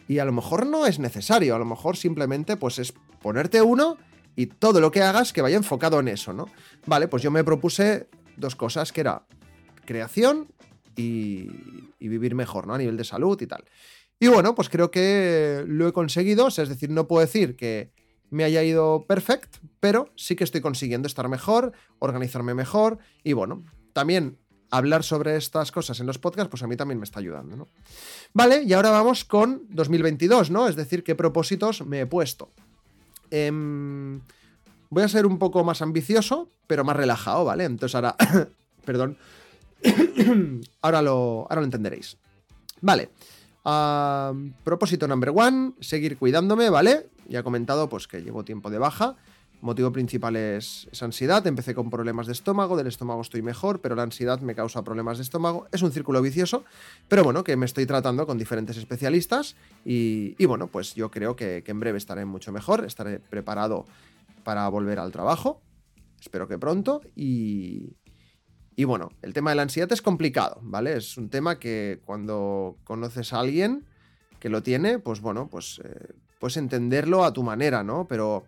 y 0.08 0.18
a 0.18 0.26
lo 0.26 0.32
mejor 0.32 0.66
no 0.66 0.88
es 0.88 0.98
necesario, 0.98 1.56
a 1.56 1.60
lo 1.60 1.66
mejor 1.66 1.98
simplemente 1.98 2.58
pues 2.58 2.80
es 2.80 2.94
ponerte 3.22 3.62
uno 3.62 3.98
y 4.36 4.48
todo 4.48 4.80
lo 4.80 4.92
que 4.92 5.04
hagas 5.04 5.34
que 5.34 5.42
vaya 5.42 5.58
enfocado 5.58 6.00
en 6.00 6.08
eso, 6.08 6.34
¿no? 6.34 6.48
Vale, 6.86 7.10
pues 7.10 7.22
yo 7.22 7.30
me 7.30 7.44
propuse 7.44 8.08
dos 8.38 8.56
cosas, 8.56 8.94
que 8.94 9.02
era 9.02 9.26
creación 9.86 10.48
y, 10.96 11.50
vivir 12.00 12.34
mejor, 12.34 12.66
¿no? 12.66 12.74
A 12.74 12.78
nivel 12.78 12.98
de 12.98 13.04
salud 13.04 13.40
y 13.42 13.46
tal. 13.46 13.66
Y 14.20 14.28
bueno, 14.28 14.56
pues 14.56 14.70
creo 14.70 14.90
que 14.92 15.64
lo 15.68 15.88
he 15.88 15.94
conseguido, 15.94 16.48
es 16.48 16.56
decir, 16.56 16.90
no 16.90 17.08
puedo 17.08 17.26
decir 17.26 17.56
que 17.56 17.92
me 18.30 18.46
haya 18.46 18.64
ido 18.64 19.06
perfecto, 19.06 19.60
pero 19.80 20.12
sí 20.16 20.36
que 20.36 20.44
estoy 20.44 20.62
consiguiendo 20.62 21.08
estar 21.08 21.28
mejor, 21.28 21.74
organizarme 22.00 22.54
mejor 22.54 23.00
y 23.24 23.34
bueno, 23.34 23.64
también 23.94 24.38
hablar 24.72 25.04
sobre 25.04 25.36
estas 25.36 25.72
cosas 25.72 26.00
en 26.00 26.08
los 26.08 26.20
podcasts, 26.20 26.50
pues 26.50 26.64
a 26.64 26.68
mí 26.68 26.76
también 26.76 27.00
me 27.00 27.04
está 27.04 27.20
ayudando, 27.20 27.56
¿no? 27.56 27.68
Vale, 28.34 28.64
y 28.64 28.74
ahora 28.74 28.90
vamos 28.92 29.26
con 29.26 29.64
2022, 29.70 30.52
¿no? 30.52 30.68
Es 30.68 30.76
decir, 30.76 31.04
qué 31.04 31.16
propósitos 31.16 31.86
me 31.86 32.02
he 32.02 32.06
puesto. 32.06 32.50
Em, 33.32 34.22
voy 34.90 35.04
a 35.04 35.08
ser 35.08 35.26
un 35.26 35.40
poco 35.40 35.64
más 35.64 35.82
ambicioso, 35.82 36.50
pero 36.68 36.84
más 36.84 36.96
relajado, 36.96 37.46
¿vale? 37.46 37.66
Entonces 37.66 37.96
ahora, 37.96 38.16
perdón, 38.86 39.18
ahora, 40.82 41.02
lo, 41.02 41.48
ahora 41.50 41.62
lo 41.62 41.66
entenderéis. 41.66 42.18
Vale. 42.82 43.10
propósito 44.64 45.08
number 45.08 45.32
one, 45.36 45.74
seguir 45.80 46.18
cuidándome, 46.18 46.70
¿vale? 46.70 47.10
Ya 47.28 47.40
he 47.40 47.44
comentado 47.44 47.90
pues 47.90 48.08
que 48.08 48.22
llevo 48.22 48.44
tiempo 48.44 48.70
de 48.70 48.78
baja 48.78 49.16
motivo 49.62 49.92
principal 49.92 50.36
es, 50.36 50.88
ansiedad. 51.02 51.46
Empecé 51.48 51.76
con 51.76 51.90
problemas 51.90 52.28
de 52.28 52.34
estómago, 52.34 52.78
del 52.78 52.88
estómago 52.88 53.22
estoy 53.22 53.42
mejor, 53.42 53.82
pero 53.82 53.96
la 53.96 54.04
ansiedad 54.04 54.40
me 54.42 54.56
causa 54.56 54.84
problemas 54.84 55.18
de 55.18 55.24
estómago. 55.24 55.68
Es 55.72 55.82
un 55.82 55.92
círculo 55.92 56.22
vicioso, 56.22 56.64
pero 57.08 57.24
bueno, 57.24 57.44
que 57.44 57.56
me 57.56 57.66
estoy 57.66 57.86
tratando 57.86 58.26
con 58.26 58.38
diferentes 58.38 58.78
especialistas 58.78 59.56
y, 59.86 60.44
bueno, 60.46 60.68
pues 60.68 60.96
yo 60.96 61.12
creo 61.12 61.36
que, 61.36 61.64
en 61.66 61.80
breve 61.80 61.98
estaré 61.98 62.26
mucho 62.26 62.52
mejor, 62.52 62.86
estaré 62.86 63.20
preparado 63.20 63.86
para 64.44 64.68
volver 64.70 65.00
al 65.00 65.12
trabajo. 65.12 65.62
Espero 66.20 66.48
que 66.48 66.58
pronto 66.58 67.02
y, 67.16 67.96
y 68.76 68.84
bueno, 68.84 69.10
el 69.22 69.34
tema 69.34 69.52
de 69.52 69.58
la 69.58 69.62
ansiedad 69.62 69.92
es 69.92 70.02
complicado, 70.02 70.60
¿vale? 70.62 70.98
Es 70.98 71.18
un 71.18 71.30
tema 71.30 71.60
que 71.60 72.02
cuando 72.06 72.78
conoces 72.84 73.34
a 73.34 73.40
alguien 73.40 73.86
que 74.40 74.50
lo 74.50 74.64
tiene, 74.64 75.00
pues 75.00 75.22
bueno, 75.22 75.48
pues 75.50 75.82
eh, 75.84 76.14
puedes 76.40 76.58
entenderlo 76.58 77.24
a 77.24 77.34
tu 77.34 77.44
manera, 77.44 77.84
¿no? 77.84 78.08
Pero 78.08 78.46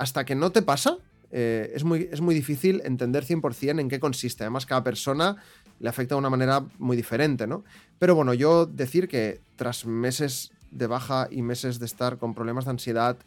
hasta 0.00 0.24
que 0.24 0.34
no 0.34 0.50
te 0.50 0.62
pasa, 0.62 0.96
eh, 1.30 1.72
es, 1.74 1.84
muy, 1.84 2.08
es 2.10 2.22
muy 2.22 2.34
difícil 2.34 2.80
entender 2.86 3.22
100% 3.26 3.78
en 3.78 3.90
qué 3.90 4.00
consiste. 4.00 4.44
Además, 4.44 4.64
cada 4.64 4.82
persona 4.82 5.36
le 5.78 5.90
afecta 5.90 6.14
de 6.14 6.20
una 6.20 6.30
manera 6.30 6.64
muy 6.78 6.96
diferente, 6.96 7.46
¿no? 7.46 7.64
Pero 7.98 8.14
bueno, 8.14 8.32
yo 8.32 8.64
decir 8.64 9.08
que 9.08 9.42
tras 9.56 9.84
meses 9.84 10.52
de 10.70 10.86
baja 10.86 11.28
y 11.30 11.42
meses 11.42 11.78
de 11.78 11.84
estar 11.84 12.16
con 12.16 12.34
problemas 12.34 12.64
de 12.64 12.70
ansiedad 12.70 13.18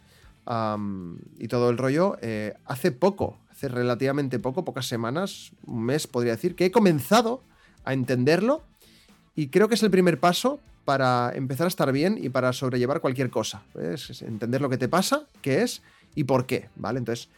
y 1.39 1.47
todo 1.47 1.69
el 1.69 1.77
rollo, 1.77 2.17
eh, 2.21 2.55
hace 2.65 2.91
poco, 2.91 3.37
hace 3.51 3.67
relativamente 3.69 4.39
poco, 4.39 4.65
pocas 4.65 4.87
semanas, 4.87 5.51
un 5.65 5.83
mes 5.83 6.07
podría 6.07 6.33
decir, 6.33 6.55
que 6.55 6.65
he 6.65 6.71
comenzado 6.71 7.41
a 7.85 7.93
entenderlo 7.93 8.63
y 9.35 9.47
creo 9.47 9.69
que 9.69 9.75
es 9.75 9.83
el 9.83 9.91
primer 9.91 10.19
paso 10.19 10.59
para 10.83 11.31
empezar 11.33 11.65
a 11.65 11.69
estar 11.69 11.91
bien 11.93 12.17
y 12.21 12.29
para 12.29 12.51
sobrellevar 12.51 12.99
cualquier 12.99 13.29
cosa. 13.29 13.63
Es 13.79 14.21
entender 14.21 14.59
lo 14.59 14.69
que 14.69 14.77
te 14.77 14.89
pasa, 14.89 15.27
qué 15.41 15.61
es 15.61 15.81
y 16.15 16.23
por 16.23 16.45
qué, 16.45 16.69
¿vale? 16.75 16.99
Entonces, 16.99 17.29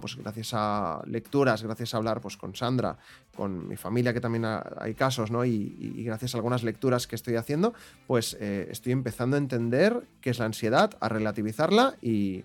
pues 0.00 0.16
gracias 0.16 0.50
a 0.52 1.02
lecturas, 1.06 1.62
gracias 1.62 1.94
a 1.94 1.96
hablar 1.96 2.20
pues, 2.20 2.36
con 2.36 2.54
Sandra, 2.54 2.98
con 3.34 3.68
mi 3.68 3.76
familia, 3.76 4.12
que 4.12 4.20
también 4.20 4.44
hay 4.44 4.94
casos, 4.94 5.30
¿no? 5.30 5.44
Y, 5.44 6.02
gracias 6.04 6.34
a 6.34 6.38
algunas 6.38 6.62
lecturas 6.62 7.06
que 7.06 7.16
estoy 7.16 7.36
haciendo, 7.36 7.74
pues 8.06 8.36
eh, 8.40 8.68
estoy 8.70 8.92
empezando 8.92 9.36
a 9.36 9.38
entender 9.38 10.02
qué 10.20 10.30
es 10.30 10.38
la 10.38 10.46
ansiedad, 10.46 10.96
a 11.00 11.08
relativizarla 11.08 11.94
y, 12.02 12.44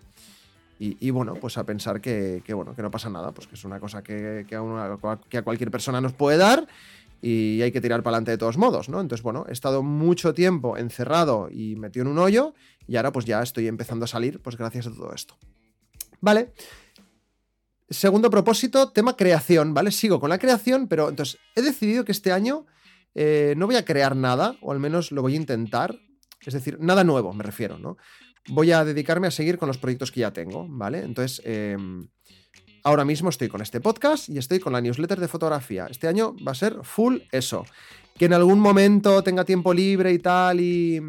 bueno, 1.11 1.35
pues 1.35 1.57
a 1.57 1.63
pensar 1.63 2.01
que, 2.01 2.43
bueno, 2.53 2.75
que 2.75 2.81
no 2.81 2.91
pasa 2.91 3.09
nada, 3.09 3.31
pues 3.31 3.47
que 3.47 3.55
es 3.55 3.63
una 3.65 3.79
cosa 3.79 4.01
que, 4.01 4.45
a 4.49 5.17
que 5.29 5.37
a 5.37 5.43
cualquier 5.43 5.71
persona 5.71 6.01
nos 6.01 6.13
puede 6.13 6.37
dar 6.37 6.67
y 7.21 7.61
hay 7.61 7.71
que 7.71 7.81
tirar 7.81 8.01
para 8.01 8.15
adelante 8.15 8.31
de 8.31 8.37
todos 8.37 8.57
modos, 8.57 8.89
¿no? 8.89 8.99
Entonces, 8.99 9.23
bueno, 9.23 9.45
he 9.47 9.53
estado 9.53 9.83
mucho 9.83 10.33
tiempo 10.33 10.77
encerrado 10.77 11.49
y 11.51 11.75
metido 11.75 12.05
en 12.05 12.11
un 12.11 12.19
hoyo 12.19 12.53
y 12.87 12.95
ahora 12.95 13.11
pues 13.11 13.25
ya 13.25 13.41
estoy 13.41 13.67
empezando 13.67 14.05
a 14.05 14.07
salir, 14.07 14.41
pues 14.41 14.57
gracias 14.57 14.87
a 14.87 14.91
todo 14.91 15.13
esto. 15.13 15.37
Vale. 16.19 16.53
Segundo 17.89 18.29
propósito, 18.29 18.91
tema 18.91 19.17
creación, 19.17 19.73
¿vale? 19.73 19.91
Sigo 19.91 20.19
con 20.19 20.29
la 20.29 20.39
creación, 20.39 20.87
pero 20.87 21.09
entonces 21.09 21.39
he 21.55 21.61
decidido 21.61 22.05
que 22.05 22.13
este 22.13 22.31
año 22.31 22.65
eh, 23.13 23.53
no 23.57 23.67
voy 23.67 23.75
a 23.75 23.85
crear 23.85 24.15
nada, 24.15 24.55
o 24.61 24.71
al 24.71 24.79
menos 24.79 25.11
lo 25.11 25.21
voy 25.21 25.33
a 25.33 25.37
intentar. 25.37 25.99
Es 26.45 26.53
decir, 26.53 26.77
nada 26.79 27.03
nuevo, 27.03 27.33
me 27.33 27.43
refiero, 27.43 27.77
¿no? 27.77 27.97
Voy 28.47 28.71
a 28.71 28.83
dedicarme 28.85 29.27
a 29.27 29.31
seguir 29.31 29.57
con 29.57 29.67
los 29.67 29.77
proyectos 29.77 30.11
que 30.11 30.21
ya 30.21 30.31
tengo, 30.31 30.65
¿vale? 30.67 30.99
Entonces, 31.03 31.41
em, 31.45 32.07
ahora 32.83 33.05
mismo 33.05 33.29
estoy 33.29 33.47
con 33.47 33.61
este 33.61 33.81
podcast 33.81 34.29
y 34.29 34.37
estoy 34.37 34.59
con 34.59 34.73
la 34.73 34.81
newsletter 34.81 35.19
de 35.19 35.27
fotografía. 35.27 35.87
Este 35.89 36.07
año 36.07 36.35
va 36.45 36.51
a 36.51 36.55
ser 36.55 36.77
full 36.83 37.19
eso. 37.31 37.65
Que 38.17 38.25
en 38.25 38.33
algún 38.33 38.59
momento 38.59 39.23
tenga 39.23 39.45
tiempo 39.45 39.73
libre 39.73 40.11
y 40.11 40.19
tal 40.19 40.59
y 40.59 41.01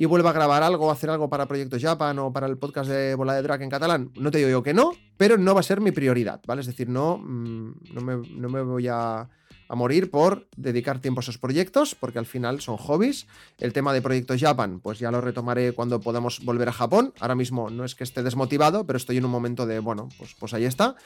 y 0.00 0.04
vuelva 0.04 0.30
a 0.30 0.32
grabar 0.32 0.62
algo, 0.62 0.92
hacer 0.92 1.10
algo 1.10 1.28
para 1.28 1.46
Proyecto 1.46 1.76
Japan 1.78 2.20
o 2.20 2.32
para 2.32 2.46
el 2.46 2.56
podcast 2.56 2.88
de 2.88 3.16
Bola 3.16 3.34
de 3.34 3.42
Drag 3.42 3.60
en 3.62 3.68
catalán, 3.68 4.12
no 4.14 4.30
te 4.30 4.38
digo 4.38 4.48
yo 4.48 4.62
que 4.62 4.72
no, 4.72 4.92
pero 5.16 5.36
no 5.36 5.54
va 5.54 5.60
a 5.60 5.64
ser 5.64 5.80
mi 5.80 5.90
prioridad, 5.90 6.40
¿vale? 6.46 6.60
Es 6.60 6.68
decir, 6.68 6.88
no, 6.88 7.18
mm, 7.18 7.72
no, 7.94 8.48
me, 8.48 8.62
voy 8.62 8.86
a, 8.86 9.28
a, 9.68 9.74
morir 9.74 10.10
por 10.10 10.48
dedicar 10.56 11.00
tiempo 11.00 11.20
a 11.20 11.22
esos 11.22 11.38
proyectos, 11.38 11.94
porque 11.94 12.18
al 12.18 12.26
final 12.26 12.60
son 12.60 12.76
hobbies. 12.76 13.26
El 13.58 13.72
tema 13.72 13.92
de 13.92 14.02
Proyecto 14.02 14.34
Japan, 14.38 14.80
pues 14.80 14.98
ya 14.98 15.10
lo 15.10 15.20
retomaré 15.20 15.72
cuando 15.72 16.00
podamos 16.00 16.44
volver 16.44 16.68
a 16.68 16.72
Japón. 16.72 17.12
Ahora 17.20 17.34
mismo 17.34 17.70
no 17.70 17.84
es 17.84 17.94
que 17.94 18.04
esté 18.04 18.22
desmotivado, 18.22 18.86
pero 18.86 18.96
estoy 18.96 19.18
en 19.18 19.24
un 19.24 19.30
momento 19.30 19.66
de, 19.66 19.78
bueno, 19.78 20.08
pues, 20.18 20.34
pues 20.38 20.54
ahí 20.54 20.64
está 20.64 20.96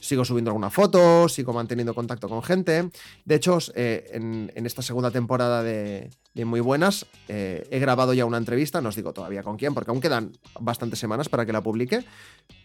sigo 0.00 0.24
subiendo 0.24 0.50
alguna 0.50 0.70
foto, 0.70 1.28
sigo 1.28 1.52
manteniendo 1.52 1.94
contacto 1.94 2.28
con 2.28 2.42
gente. 2.42 2.90
De 3.24 3.34
hecho, 3.34 3.58
eh, 3.74 4.10
en, 4.12 4.66
esta 4.66 4.82
segunda 4.82 5.10
temporada 5.10 5.62
de, 5.62 6.10
Muy 6.44 6.60
Buenas 6.60 7.06
eh, 7.28 7.66
he 7.70 7.78
grabado 7.78 8.12
ya 8.12 8.24
una 8.24 8.38
entrevista, 8.38 8.80
no 8.80 8.90
os 8.90 8.96
digo 8.96 9.12
todavía 9.12 9.42
con 9.42 9.56
quién, 9.56 9.74
porque 9.74 9.90
aún 9.90 10.00
quedan 10.00 10.32
bastantes 10.60 10.98
semanas 10.98 11.28
para 11.28 11.46
que 11.46 11.52
la 11.52 11.62
publique. 11.62 12.04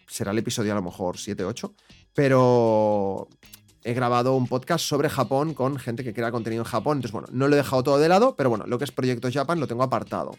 Será 0.06 0.32
el 0.32 0.38
episodio 0.38 0.72
a 0.72 0.74
lo 0.74 0.82
mejor 0.82 1.16
7-8, 1.16 1.72
pero 2.14 3.28
he 3.84 3.94
grabado 3.94 4.34
un 4.34 4.46
podcast 4.46 4.84
sobre 4.84 5.08
Japón 5.08 5.54
con 5.54 5.76
gente 5.78 6.04
que 6.04 6.14
crea 6.14 6.30
contenido 6.30 6.62
en 6.62 6.68
Japón. 6.68 6.98
Entonces, 6.98 7.12
bueno, 7.12 7.28
no 7.32 7.48
lo 7.48 7.54
he 7.54 7.58
dejado 7.58 7.82
todo 7.82 7.98
de 7.98 8.08
lado, 8.08 8.34
pero 8.36 8.50
bueno, 8.50 8.64
lo 8.66 8.78
que 8.78 8.84
es 8.84 8.92
Proyecto 8.92 9.28
Japan 9.32 9.60
lo 9.60 9.66
tengo 9.66 9.82
apartado. 9.82 10.32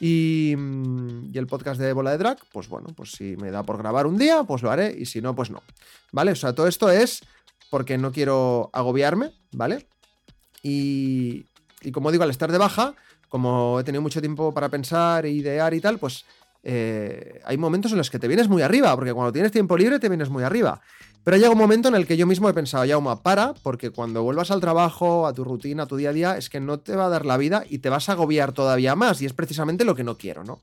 Mm, 0.00 1.34
y, 1.34 1.38
el 1.38 1.46
podcast 1.46 1.78
de 1.78 1.92
Bola 1.92 2.12
de 2.12 2.18
Drag, 2.18 2.38
pues 2.52 2.68
bueno, 2.68 2.88
pues 2.96 3.12
si 3.12 3.36
me 3.36 3.50
da 3.50 3.62
por 3.62 3.78
grabar 3.78 4.06
un 4.06 4.16
día, 4.16 4.44
pues 4.44 4.62
lo 4.62 4.70
haré, 4.70 4.94
y 4.98 5.06
si 5.06 5.20
no, 5.20 5.34
pues 5.34 5.50
no. 5.50 5.62
¿Vale? 6.12 6.32
O 6.32 6.36
sea, 6.36 6.54
todo 6.54 6.66
esto 6.66 6.90
es 6.90 7.20
porque 7.68 7.98
no 7.98 8.10
quiero 8.10 8.70
agobiarme, 8.72 9.32
¿vale? 9.52 9.86
Y, 10.62 11.46
y 11.82 11.92
como 11.92 12.10
digo, 12.10 12.24
al 12.24 12.30
estar 12.30 12.50
de 12.50 12.58
baja, 12.58 12.94
como 13.28 13.78
he 13.78 13.84
tenido 13.84 14.02
mucho 14.02 14.20
tiempo 14.20 14.52
para 14.52 14.68
pensar 14.68 15.26
idear 15.26 15.72
y 15.74 15.80
tal, 15.80 15.98
pues 15.98 16.24
eh, 16.62 17.40
hay 17.44 17.56
momentos 17.56 17.92
en 17.92 17.98
los 17.98 18.10
que 18.10 18.18
te 18.18 18.28
vienes 18.28 18.48
muy 18.48 18.62
arriba, 18.62 18.94
porque 18.94 19.12
cuando 19.12 19.32
tienes 19.32 19.52
tiempo 19.52 19.76
libre 19.76 19.98
te 19.98 20.08
vienes 20.08 20.28
muy 20.28 20.42
arriba. 20.42 20.80
Pero 21.22 21.36
llega 21.36 21.50
un 21.50 21.58
momento 21.58 21.88
en 21.88 21.94
el 21.94 22.06
que 22.06 22.16
yo 22.16 22.26
mismo 22.26 22.48
he 22.48 22.54
pensado, 22.54 22.84
Yauma, 22.84 23.22
para, 23.22 23.52
porque 23.62 23.90
cuando 23.90 24.22
vuelvas 24.22 24.50
al 24.50 24.60
trabajo, 24.60 25.26
a 25.26 25.34
tu 25.34 25.44
rutina, 25.44 25.82
a 25.82 25.86
tu 25.86 25.96
día 25.96 26.10
a 26.10 26.12
día, 26.12 26.36
es 26.38 26.48
que 26.48 26.60
no 26.60 26.80
te 26.80 26.96
va 26.96 27.06
a 27.06 27.08
dar 27.10 27.26
la 27.26 27.36
vida 27.36 27.64
y 27.68 27.78
te 27.78 27.90
vas 27.90 28.08
a 28.08 28.12
agobiar 28.12 28.52
todavía 28.52 28.94
más, 28.96 29.20
y 29.20 29.26
es 29.26 29.34
precisamente 29.34 29.84
lo 29.84 29.94
que 29.94 30.04
no 30.04 30.16
quiero, 30.16 30.44
¿no? 30.44 30.62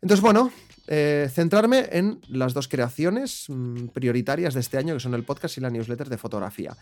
Entonces, 0.00 0.20
bueno, 0.20 0.52
eh, 0.88 1.28
centrarme 1.32 1.88
en 1.90 2.20
las 2.28 2.54
dos 2.54 2.68
creaciones 2.68 3.46
mm, 3.48 3.88
prioritarias 3.88 4.54
de 4.54 4.60
este 4.60 4.78
año, 4.78 4.94
que 4.94 5.00
son 5.00 5.14
el 5.14 5.24
podcast 5.24 5.58
y 5.58 5.60
la 5.60 5.70
newsletter 5.70 6.08
de 6.08 6.18
fotografía. 6.18 6.76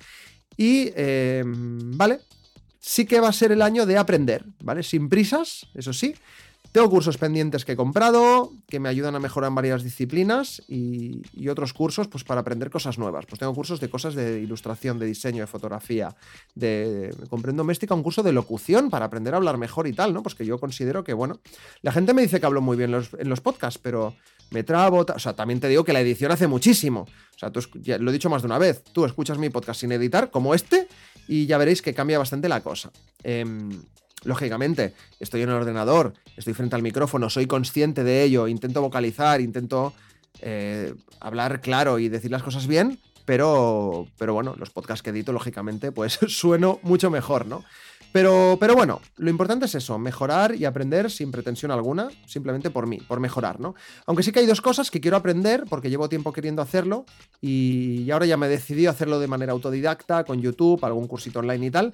Y, 0.59 0.93
em, 0.95 1.97
vale, 1.97 2.21
sí 2.79 3.07
que 3.07 3.21
va 3.21 3.29
a 3.29 3.33
ser 3.33 3.51
el 3.53 3.63
año 3.63 3.87
de 3.87 3.97
aprender, 3.97 4.45
¿vale? 4.63 4.83
Sin 4.83 5.09
prisas, 5.09 5.67
eso 5.75 5.95
sí, 5.95 6.15
tengo 6.75 6.91
cursos 6.91 7.19
pendientes 7.19 7.65
que 7.65 7.73
he 7.73 7.77
comprado, 7.77 8.51
que 8.67 8.81
me 8.81 8.89
ayudan 8.89 9.15
a 9.15 9.21
mejorar 9.21 9.47
en 9.47 9.55
varias 9.55 9.85
disciplinas 9.85 10.61
y, 10.67 11.23
otros 11.49 11.73
cursos 11.73 12.09
pues, 12.09 12.25
para 12.25 12.41
aprender 12.41 12.69
cosas 12.69 12.99
nuevas. 12.99 13.27
Pues 13.27 13.39
tengo 13.39 13.55
cursos 13.55 13.79
de 13.79 13.89
cosas 13.89 14.17
de 14.17 14.41
ilustración, 14.41 14.99
de 14.99 15.07
diseño, 15.07 15.43
de 15.43 15.47
fotografía, 15.47 16.17
de... 16.57 17.15
Me 17.21 17.29
compré 17.29 17.53
en 17.53 17.59
doméstica 17.59 17.95
un 17.95 18.03
curso 18.03 18.25
de 18.25 18.33
locución 18.33 18.91
para 18.91 19.05
aprender 19.05 19.35
a 19.35 19.37
hablar 19.37 19.57
mejor 19.57 19.87
y 19.87 19.93
tal, 19.93 20.13
¿no? 20.13 20.25
Pues 20.25 20.35
que 20.35 20.45
yo 20.45 20.59
considero 20.59 21.05
que, 21.05 21.13
bueno, 21.13 21.39
la 21.83 21.93
gente 21.93 22.13
me 22.13 22.23
dice 22.23 22.41
que 22.41 22.47
hablo 22.47 22.61
muy 22.61 22.77
bien 22.77 22.93
en 22.93 23.29
los 23.29 23.41
podcasts, 23.41 23.79
pero 23.81 24.17
me 24.51 24.65
trabo, 24.65 25.07
o 25.15 25.19
sea, 25.21 25.37
también 25.37 25.61
te 25.61 25.69
digo 25.69 25.85
que 25.85 25.93
la 25.93 26.01
edición 26.01 26.33
hace 26.33 26.49
muchísimo. 26.49 27.03
O 27.03 27.39
sea, 27.39 27.53
tú, 27.53 27.61
lo 28.01 28.11
he 28.11 28.13
dicho 28.13 28.31
más 28.31 28.43
de 28.43 28.47
una 28.47 28.59
vez, 28.59 28.83
tú 28.83 29.05
escuchas 29.05 29.39
mi 29.39 29.49
podcast 29.49 29.79
sin 29.79 29.93
editar, 29.93 30.33
como 30.33 30.57
este, 30.57 30.89
y 31.29 31.47
ya 31.47 31.57
veréis 31.57 31.83
que 31.83 31.95
cambia 31.95 32.19
bastante 32.19 32.49
la 32.49 32.65
cosa. 32.65 32.91
Eh, 33.23 33.45
Lógicamente, 34.25 34.95
estoy 35.21 35.43
en 35.43 35.51
el 35.51 35.57
ordenador, 35.57 36.15
estoy 36.37 36.55
frente 36.55 36.77
al 36.77 36.83
micrófono, 36.83 37.31
soy 37.31 37.47
consciente 37.47 38.05
de 38.05 38.23
ello, 38.23 38.49
intento 38.49 38.81
vocalizar, 38.81 39.41
intento 39.41 39.93
eh, 40.41 40.95
hablar 41.21 41.61
claro 41.61 41.99
y 41.99 42.09
decir 42.09 42.31
las 42.31 42.43
cosas 42.43 42.67
bien, 42.67 42.99
pero, 43.25 44.07
pero 44.19 44.35
bueno, 44.35 44.55
los 44.59 44.71
podcasts 44.71 45.03
que 45.03 45.11
edito, 45.11 45.33
lógicamente, 45.33 45.93
pues 45.93 46.19
sueno 46.29 46.81
mucho 46.83 47.11
mejor, 47.11 47.47
¿no? 47.47 47.65
Pero, 48.15 48.59
pero 48.61 48.77
bueno, 48.77 49.01
lo 49.17 49.29
importante 49.29 49.67
es 49.67 49.75
eso, 49.75 49.99
mejorar 49.99 50.55
y 50.55 50.67
aprender 50.67 51.11
sin 51.11 51.33
pretensión 51.33 51.73
alguna, 51.73 52.11
simplemente 52.27 52.71
por 52.71 52.87
mí, 52.87 52.99
por 52.99 53.19
mejorar, 53.19 53.59
¿no? 53.59 53.75
Aunque 54.07 54.23
sí 54.23 54.31
que 54.31 54.39
hay 54.39 54.47
dos 54.47 54.61
cosas 54.61 54.89
que 54.89 55.01
quiero 55.01 55.17
aprender 55.17 55.65
porque 55.69 55.91
llevo 55.91 56.09
tiempo 56.09 56.33
queriendo 56.33 56.63
hacerlo 56.63 57.07
y 57.41 58.09
ahora 58.13 58.27
ya 58.27 58.37
me 58.37 58.47
he 58.47 58.51
decidido 58.51 58.93
hacerlo 58.93 59.19
de 59.19 59.27
manera 59.27 59.51
autodidacta, 59.51 60.23
con 60.23 60.41
YouTube, 60.41 60.85
algún 60.85 61.09
cursito 61.09 61.41
online 61.41 61.67
y 61.67 61.71
tal. 61.73 61.93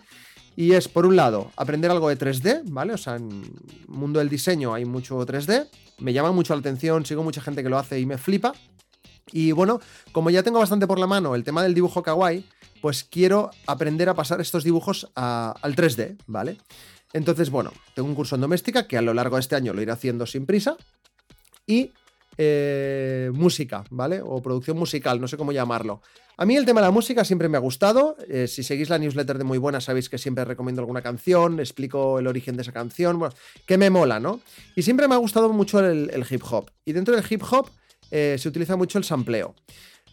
Y 0.56 0.72
es, 0.72 0.88
por 0.88 1.06
un 1.06 1.16
lado, 1.16 1.52
aprender 1.56 1.90
algo 1.90 2.08
de 2.08 2.18
3D, 2.18 2.62
¿vale? 2.66 2.92
O 2.92 2.98
sea, 2.98 3.16
en 3.16 3.30
el 3.30 3.88
mundo 3.88 4.18
del 4.18 4.28
diseño 4.28 4.74
hay 4.74 4.84
mucho 4.84 5.18
3D. 5.24 5.68
Me 6.00 6.12
llama 6.12 6.32
mucho 6.32 6.54
la 6.54 6.60
atención, 6.60 7.06
sigo 7.06 7.22
mucha 7.22 7.40
gente 7.40 7.62
que 7.62 7.68
lo 7.68 7.78
hace 7.78 7.98
y 7.98 8.06
me 8.06 8.18
flipa. 8.18 8.52
Y 9.32 9.52
bueno, 9.52 9.80
como 10.12 10.30
ya 10.30 10.42
tengo 10.42 10.58
bastante 10.58 10.86
por 10.86 10.98
la 10.98 11.06
mano 11.06 11.34
el 11.34 11.44
tema 11.44 11.62
del 11.62 11.72
dibujo 11.72 12.02
kawaii, 12.02 12.44
pues 12.82 13.04
quiero 13.04 13.50
aprender 13.66 14.08
a 14.08 14.14
pasar 14.14 14.40
estos 14.40 14.64
dibujos 14.64 15.08
al 15.14 15.76
3D, 15.76 16.16
¿vale? 16.26 16.56
Entonces, 17.12 17.50
bueno, 17.50 17.72
tengo 17.94 18.08
un 18.08 18.14
curso 18.14 18.34
en 18.34 18.40
doméstica 18.40 18.86
que 18.86 18.96
a 18.96 19.02
lo 19.02 19.14
largo 19.14 19.36
de 19.36 19.40
este 19.40 19.56
año 19.56 19.72
lo 19.72 19.82
iré 19.82 19.92
haciendo 19.92 20.26
sin 20.26 20.46
prisa. 20.46 20.76
Y 21.66 21.92
eh, 22.42 23.30
música, 23.34 23.84
¿vale? 23.90 24.22
O 24.24 24.40
producción 24.40 24.78
musical, 24.78 25.20
no 25.20 25.28
sé 25.28 25.36
cómo 25.36 25.52
llamarlo. 25.52 26.00
A 26.38 26.46
mí 26.46 26.56
el 26.56 26.64
tema 26.64 26.80
de 26.80 26.86
la 26.86 26.90
música 26.90 27.22
siempre 27.22 27.50
me 27.50 27.58
ha 27.58 27.60
gustado. 27.60 28.16
Eh, 28.30 28.46
si 28.48 28.62
seguís 28.62 28.88
la 28.88 28.96
newsletter 28.96 29.36
de 29.36 29.44
Muy 29.44 29.58
Buena, 29.58 29.82
sabéis 29.82 30.08
que 30.08 30.16
siempre 30.16 30.46
recomiendo 30.46 30.80
alguna 30.80 31.02
canción, 31.02 31.60
explico 31.60 32.18
el 32.18 32.26
origen 32.26 32.56
de 32.56 32.62
esa 32.62 32.72
canción, 32.72 33.18
bueno, 33.18 33.34
que 33.66 33.76
me 33.76 33.90
mola, 33.90 34.20
¿no? 34.20 34.40
Y 34.74 34.80
siempre 34.80 35.06
me 35.06 35.16
ha 35.16 35.18
gustado 35.18 35.52
mucho 35.52 35.80
el, 35.80 36.24
hip 36.30 36.42
hop. 36.50 36.70
Y 36.86 36.94
dentro 36.94 37.14
del 37.14 37.26
hip 37.28 37.42
hop 37.50 37.68
eh, 38.10 38.36
se 38.38 38.48
utiliza 38.48 38.74
mucho 38.74 38.96
el 38.96 39.04
sampleo. 39.04 39.54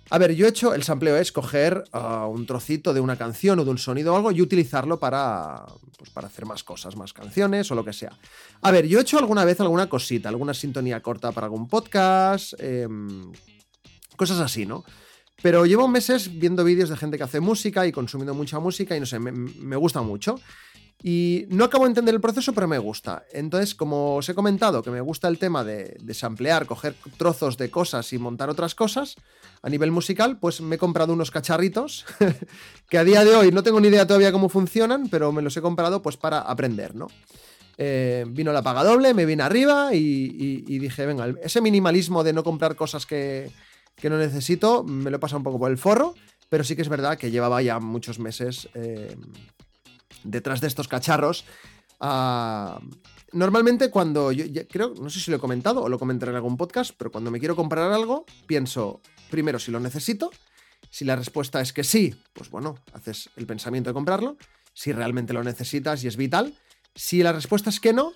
A 0.09 0.17
ver, 0.17 0.35
yo 0.35 0.45
he 0.45 0.49
hecho 0.49 0.73
el 0.73 0.83
sampleo 0.83 1.17
es 1.17 1.31
coger 1.31 1.83
ah, 1.91 2.27
un 2.27 2.45
trocito 2.45 2.93
de 2.93 3.01
una 3.01 3.17
canción 3.17 3.59
o 3.59 3.65
de 3.65 3.71
un 3.71 3.77
sonido 3.77 4.13
o 4.13 4.15
algo 4.15 4.31
y 4.31 4.41
utilizarlo 4.41 4.99
para, 4.99 5.65
pues, 5.97 6.09
para 6.09 6.27
hacer 6.27 6.45
más 6.45 6.63
cosas, 6.63 6.95
más 6.95 7.11
canciones 7.11 7.69
o 7.71 7.75
lo 7.75 7.83
que 7.83 7.93
sea. 7.93 8.17
A 8.61 8.71
ver, 8.71 8.87
yo 8.87 8.99
he 8.99 9.01
hecho 9.01 9.19
alguna 9.19 9.43
vez 9.43 9.59
alguna 9.59 9.89
cosita, 9.89 10.29
alguna 10.29 10.53
sintonía 10.53 11.01
corta 11.01 11.31
para 11.31 11.47
algún 11.47 11.67
podcast, 11.67 12.53
em, 12.59 13.31
cosas 14.15 14.39
así, 14.39 14.65
¿no? 14.65 14.85
Pero 15.41 15.65
llevo 15.65 15.87
meses 15.87 16.39
viendo 16.39 16.63
vídeos 16.63 16.89
de 16.89 16.97
gente 16.97 17.17
que 17.17 17.23
hace 17.23 17.39
música 17.39 17.85
y 17.85 17.91
consumiendo 17.91 18.33
mucha 18.33 18.59
música 18.59 18.95
y 18.95 18.99
no 18.99 19.05
sé, 19.05 19.19
me, 19.19 19.75
gusta 19.75 20.01
mucho. 20.01 20.39
Y 21.03 21.45
no 21.49 21.65
acabo 21.65 21.83
de 21.83 21.89
entender 21.89 22.15
el 22.15 22.21
proceso, 22.21 22.53
pero 22.53 22.67
me 22.67 22.79
gusta. 22.79 23.23
Entonces, 23.31 23.75
como 23.75 24.15
os 24.15 24.27
he 24.29 24.33
comentado, 24.33 24.81
que 24.81 24.89
me 24.89 25.01
gusta 25.01 25.27
el 25.27 25.37
tema 25.37 25.63
de, 25.63 25.95
de 26.01 26.13
samplear, 26.13 26.65
coger 26.65 26.95
trozos 27.17 27.57
de 27.57 27.69
cosas 27.69 28.11
y 28.13 28.17
montar 28.17 28.49
otras 28.49 28.73
cosas 28.73 29.15
a 29.61 29.69
nivel 29.69 29.91
musical, 29.91 30.39
pues 30.39 30.61
me 30.61 30.75
he 30.75 30.79
comprado 30.79 31.13
unos 31.13 31.31
cacharritos 31.31 32.05
que 32.89 32.97
a 32.97 33.03
día 33.03 33.23
de 33.23 33.35
hoy 33.35 33.51
no 33.51 33.63
tengo 33.63 33.79
ni 33.79 33.87
idea 33.87 34.07
todavía 34.07 34.31
cómo 34.31 34.49
funcionan, 34.49 35.09
pero 35.09 35.31
me 35.31 35.41
los 35.41 35.55
he 35.57 35.61
comprado 35.61 36.01
pues 36.01 36.17
para 36.17 36.39
aprender, 36.39 36.95
¿no? 36.95 37.07
Eh, 37.79 38.25
vino 38.27 38.51
la 38.51 38.63
paga 38.63 38.83
doble, 38.83 39.13
me 39.13 39.25
vine 39.25 39.43
arriba 39.43 39.93
y, 39.93 40.79
dije, 40.79 41.05
venga, 41.05 41.27
ese 41.43 41.61
minimalismo 41.61 42.23
de 42.23 42.33
no 42.33 42.43
comprar 42.43 42.75
cosas 42.75 43.05
que, 43.05 43.51
no 44.03 44.17
necesito, 44.17 44.83
me 44.83 45.11
lo 45.11 45.17
he 45.17 45.19
pasado 45.19 45.37
un 45.37 45.43
poco 45.43 45.59
por 45.59 45.69
el 45.69 45.77
forro, 45.77 46.15
pero 46.49 46.63
sí 46.63 46.75
que 46.75 46.81
es 46.81 46.89
verdad 46.89 47.17
que 47.17 47.29
llevaba 47.29 47.61
ya 47.61 47.79
muchos 47.79 48.17
meses 48.17 48.67
eh, 48.73 49.15
detrás 50.27 50.61
de 50.61 50.67
estos 50.67 50.87
cacharros. 50.87 51.45
Ah, 51.99 52.79
normalmente 53.31 53.89
cuando 53.89 54.31
yo, 54.31 54.45
creo, 54.67 54.93
no 54.95 55.09
sé 55.09 55.19
si 55.19 55.31
lo 55.31 55.37
he 55.37 55.39
comentado 55.39 55.81
o 55.81 55.89
lo 55.89 55.99
comentaré 55.99 56.31
en 56.31 56.35
algún 56.35 56.57
podcast, 56.57 56.91
pero 56.97 57.11
cuando 57.11 57.31
me 57.31 57.39
quiero 57.39 57.55
comprar 57.55 57.91
algo, 57.91 58.25
pienso 58.45 59.01
primero 59.29 59.59
si 59.59 59.71
lo 59.71 59.79
necesito. 59.79 60.31
Si 60.89 61.05
la 61.05 61.15
respuesta 61.15 61.59
es 61.61 61.73
que 61.73 61.83
sí, 61.83 62.15
pues 62.33 62.49
bueno, 62.49 62.75
haces 62.93 63.29
el 63.35 63.45
pensamiento 63.45 63.89
de 63.89 63.93
comprarlo. 63.93 64.37
Si 64.73 64.91
realmente 64.93 65.33
lo 65.33 65.43
necesitas 65.43 66.03
y 66.03 66.07
es 66.07 66.17
vital. 66.17 66.53
Si 66.95 67.23
la 67.23 67.33
respuesta 67.33 67.69
es 67.69 67.79
que 67.79 67.93
no, 67.93 68.13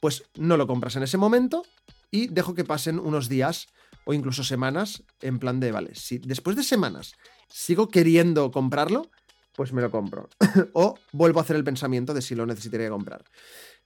pues 0.00 0.24
no 0.36 0.56
lo 0.56 0.66
compras 0.66 0.96
en 0.96 1.02
ese 1.02 1.18
momento 1.18 1.64
y 2.10 2.28
dejo 2.28 2.54
que 2.54 2.64
pasen 2.64 2.98
unos 2.98 3.28
días 3.28 3.68
o 4.04 4.14
incluso 4.14 4.44
semanas 4.44 5.02
en 5.20 5.38
plan 5.38 5.60
de, 5.60 5.72
vale, 5.72 5.94
si 5.94 6.18
después 6.18 6.56
de 6.56 6.62
semanas 6.62 7.14
sigo 7.48 7.88
queriendo 7.88 8.50
comprarlo, 8.50 9.10
pues 9.54 9.72
me 9.72 9.82
lo 9.82 9.90
compro. 9.90 10.28
o 10.72 10.98
vuelvo 11.12 11.40
a 11.40 11.42
hacer 11.42 11.56
el 11.56 11.64
pensamiento 11.64 12.14
de 12.14 12.22
si 12.22 12.34
lo 12.34 12.46
necesitaría 12.46 12.90
comprar. 12.90 13.24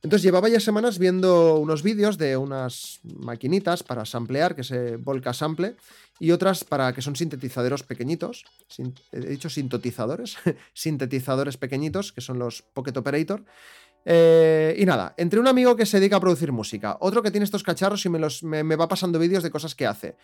Entonces 0.02 0.22
llevaba 0.22 0.48
ya 0.48 0.60
semanas 0.60 0.98
viendo 0.98 1.56
unos 1.56 1.82
vídeos 1.82 2.18
de 2.18 2.36
unas 2.36 3.00
maquinitas 3.02 3.82
para 3.82 4.04
samplear, 4.04 4.54
que 4.54 4.62
se 4.62 4.96
Volca 4.96 5.32
Sample, 5.32 5.76
y 6.20 6.30
otras 6.30 6.64
para 6.64 6.92
que 6.92 7.02
son 7.02 7.16
sintetizadores 7.16 7.82
pequeñitos. 7.82 8.44
he 9.12 9.20
dicho 9.20 9.50
sintetizadores, 9.50 10.36
sintetizadores 10.74 11.56
pequeñitos, 11.56 12.12
que 12.12 12.20
son 12.20 12.38
los 12.38 12.62
Pocket 12.62 12.96
Operator. 12.96 13.42
Eh, 14.08 14.76
y 14.78 14.86
nada, 14.86 15.14
entre 15.16 15.40
un 15.40 15.48
amigo 15.48 15.74
que 15.74 15.84
se 15.84 15.98
dedica 15.98 16.16
a 16.16 16.20
producir 16.20 16.52
música, 16.52 16.96
otro 17.00 17.24
que 17.24 17.32
tiene 17.32 17.42
estos 17.42 17.64
cacharros 17.64 18.06
y 18.06 18.08
me, 18.08 18.20
los, 18.20 18.44
me, 18.44 18.62
va 18.76 18.86
pasando 18.86 19.18
vídeos 19.18 19.42
de 19.42 19.50
cosas 19.50 19.74
que 19.74 19.84
hace, 19.84 20.14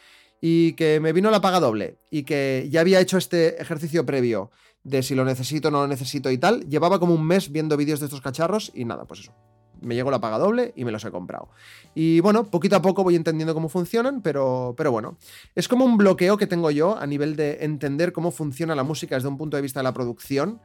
y 0.40 0.74
que 0.74 1.00
me 1.00 1.12
vino 1.12 1.32
la 1.32 1.40
paga 1.40 1.58
doble, 1.58 1.96
y 2.08 2.22
que 2.22 2.68
ya 2.70 2.80
había 2.80 3.00
hecho 3.00 3.18
este 3.18 3.60
ejercicio 3.60 4.06
previo 4.06 4.52
de 4.84 5.02
si 5.02 5.14
lo 5.14 5.24
necesito 5.24 5.68
o 5.68 5.70
no 5.70 5.82
lo 5.82 5.86
necesito 5.86 6.30
y 6.30 6.38
tal, 6.38 6.68
llevaba 6.68 6.98
como 6.98 7.14
un 7.14 7.26
mes 7.26 7.50
viendo 7.52 7.76
vídeos 7.76 8.00
de 8.00 8.06
estos 8.06 8.20
cacharros 8.20 8.72
y 8.74 8.84
nada, 8.84 9.04
pues 9.04 9.20
eso. 9.20 9.32
Me 9.80 9.96
llegó 9.96 10.12
la 10.12 10.20
paga 10.20 10.38
doble 10.38 10.72
y 10.76 10.84
me 10.84 10.92
los 10.92 11.04
he 11.04 11.10
comprado. 11.10 11.48
Y 11.92 12.20
bueno, 12.20 12.44
poquito 12.44 12.76
a 12.76 12.82
poco 12.82 13.02
voy 13.02 13.16
entendiendo 13.16 13.52
cómo 13.52 13.68
funcionan, 13.68 14.22
pero, 14.22 14.74
pero 14.76 14.92
bueno, 14.92 15.16
es 15.56 15.66
como 15.66 15.84
un 15.84 15.96
bloqueo 15.96 16.36
que 16.36 16.46
tengo 16.46 16.70
yo 16.70 16.96
a 16.96 17.04
nivel 17.04 17.34
de 17.34 17.64
entender 17.64 18.12
cómo 18.12 18.30
funciona 18.30 18.76
la 18.76 18.84
música 18.84 19.16
desde 19.16 19.26
un 19.26 19.36
punto 19.36 19.56
de 19.56 19.62
vista 19.62 19.80
de 19.80 19.84
la 19.84 19.92
producción 19.92 20.60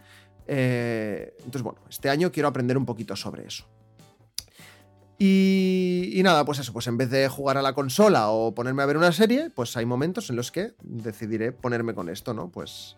eh, 0.47 1.33
entonces, 1.39 1.61
bueno, 1.61 1.79
este 1.89 2.09
año 2.09 2.31
quiero 2.31 2.47
aprender 2.47 2.77
un 2.77 2.85
poquito 2.85 3.15
sobre 3.15 3.45
eso. 3.45 3.65
Y, 5.19 6.21
nada, 6.23 6.45
pues 6.45 6.59
eso, 6.59 6.71
pues 6.71 6.85
en 6.87 6.97
vez 6.97 7.09
de 7.09 7.27
jugar 7.27 7.57
a 7.57 7.63
la 7.63 7.73
consola 7.73 8.29
o 8.29 8.53
ponerme 8.53 8.83
a 8.83 8.85
ver 8.85 8.97
una 8.97 9.11
serie, 9.11 9.49
pues 9.49 9.75
hay 9.75 9.85
momentos 9.85 10.29
en 10.29 10.35
los 10.35 10.51
que 10.51 10.73
decidiré 10.81 11.51
ponerme 11.51 11.95
con 11.95 12.07
esto, 12.09 12.35
¿no? 12.35 12.49
Pues, 12.49 12.97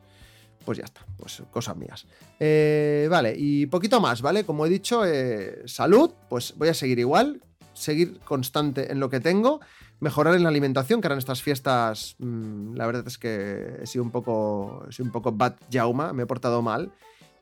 pues 0.69 0.77
ya 0.77 0.85
está, 0.85 1.03
pues 1.17 1.41
cosas 1.49 1.75
mías. 1.77 2.05
Eh, 2.39 3.07
vale, 3.09 3.33
y 3.35 3.65
poquito 3.65 3.99
más, 3.99 4.21
¿vale? 4.21 4.43
Como 4.43 4.67
he 4.67 4.69
dicho, 4.69 5.03
eh, 5.03 5.63
salud, 5.65 6.11
pues 6.29 6.53
voy 6.57 6.69
a 6.69 6.75
seguir 6.75 6.99
igual, 6.99 7.41
seguir 7.73 8.19
constante 8.19 8.91
en 8.91 8.99
lo 8.99 9.09
que 9.09 9.19
tengo, 9.19 9.61
mejorar 9.99 10.35
en 10.35 10.43
la 10.43 10.49
alimentación, 10.49 11.01
que 11.01 11.07
ahora 11.07 11.15
en 11.15 11.19
estas 11.25 11.41
fiestas, 11.41 12.17
mm, 12.19 12.75
la 12.75 12.85
verdad 12.85 13.03
es 13.07 13.17
que 13.17 13.79
he 13.81 13.87
sido 13.87 14.03
un 14.03 14.11
poco, 14.11 14.85
he 14.87 14.91
sido 14.91 15.05
un 15.07 15.11
poco 15.11 15.31
bad 15.31 15.55
jauma, 15.71 16.13
me 16.13 16.21
he 16.21 16.27
portado 16.27 16.61
mal 16.61 16.91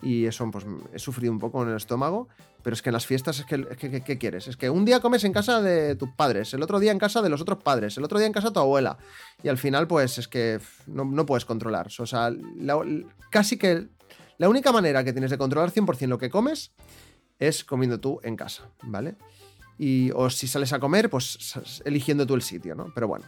y 0.01 0.25
eso 0.25 0.49
pues 0.51 0.65
he 0.93 0.99
sufrido 0.99 1.31
un 1.31 1.39
poco 1.39 1.63
en 1.63 1.69
el 1.69 1.75
estómago, 1.75 2.27
pero 2.63 2.73
es 2.73 2.81
que 2.81 2.89
en 2.89 2.93
las 2.93 3.05
fiestas 3.05 3.39
es 3.39 3.45
que, 3.45 4.03
¿qué 4.03 4.17
quieres? 4.17 4.47
Es 4.47 4.57
que 4.57 4.69
un 4.69 4.85
día 4.85 4.99
comes 4.99 5.23
en 5.23 5.33
casa 5.33 5.61
de 5.61 5.95
tus 5.95 6.09
padres, 6.09 6.53
el 6.53 6.61
otro 6.61 6.79
día 6.79 6.91
en 6.91 6.99
casa 6.99 7.21
de 7.21 7.29
los 7.29 7.41
otros 7.41 7.63
padres, 7.63 7.97
el 7.97 8.03
otro 8.03 8.17
día 8.17 8.27
en 8.27 8.33
casa 8.33 8.49
de 8.49 8.53
tu 8.53 8.59
abuela 8.59 8.97
y 9.43 9.47
al 9.47 9.57
final 9.57 9.87
pues 9.87 10.17
es 10.17 10.27
que 10.27 10.59
no, 10.85 11.25
puedes 11.25 11.45
controlar, 11.45 11.87
o 11.99 12.05
sea, 12.05 12.31
casi 13.31 13.57
que 13.57 13.87
la 14.37 14.49
única 14.49 14.71
manera 14.71 15.03
que 15.03 15.13
tienes 15.13 15.31
de 15.31 15.37
controlar 15.37 15.71
100% 15.71 16.07
lo 16.07 16.17
que 16.17 16.29
comes 16.29 16.71
es 17.39 17.63
comiendo 17.63 17.99
tú 17.99 18.19
en 18.23 18.35
casa, 18.35 18.69
¿vale? 18.83 19.15
Y, 19.79 20.11
o 20.15 20.29
si 20.29 20.47
sales 20.47 20.73
a 20.73 20.79
comer, 20.79 21.09
pues 21.09 21.81
eligiendo 21.85 22.25
tú 22.25 22.33
el 22.33 22.41
sitio, 22.41 22.73
¿no? 22.73 22.91
Pero 22.95 23.07
bueno. 23.07 23.25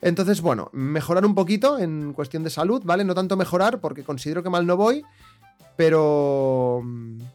Entonces, 0.00 0.40
bueno, 0.40 0.70
mejorar 0.72 1.24
un 1.26 1.34
poquito 1.34 1.78
en 1.78 2.12
cuestión 2.12 2.44
de 2.44 2.50
salud, 2.50 2.82
¿vale? 2.84 3.04
No 3.04 3.14
tanto 3.14 3.36
mejorar 3.36 3.80
porque 3.80 4.04
considero 4.04 4.42
que 4.42 4.50
mal 4.50 4.66
no 4.66 4.76
voy, 4.76 5.04
pero, 5.78 6.82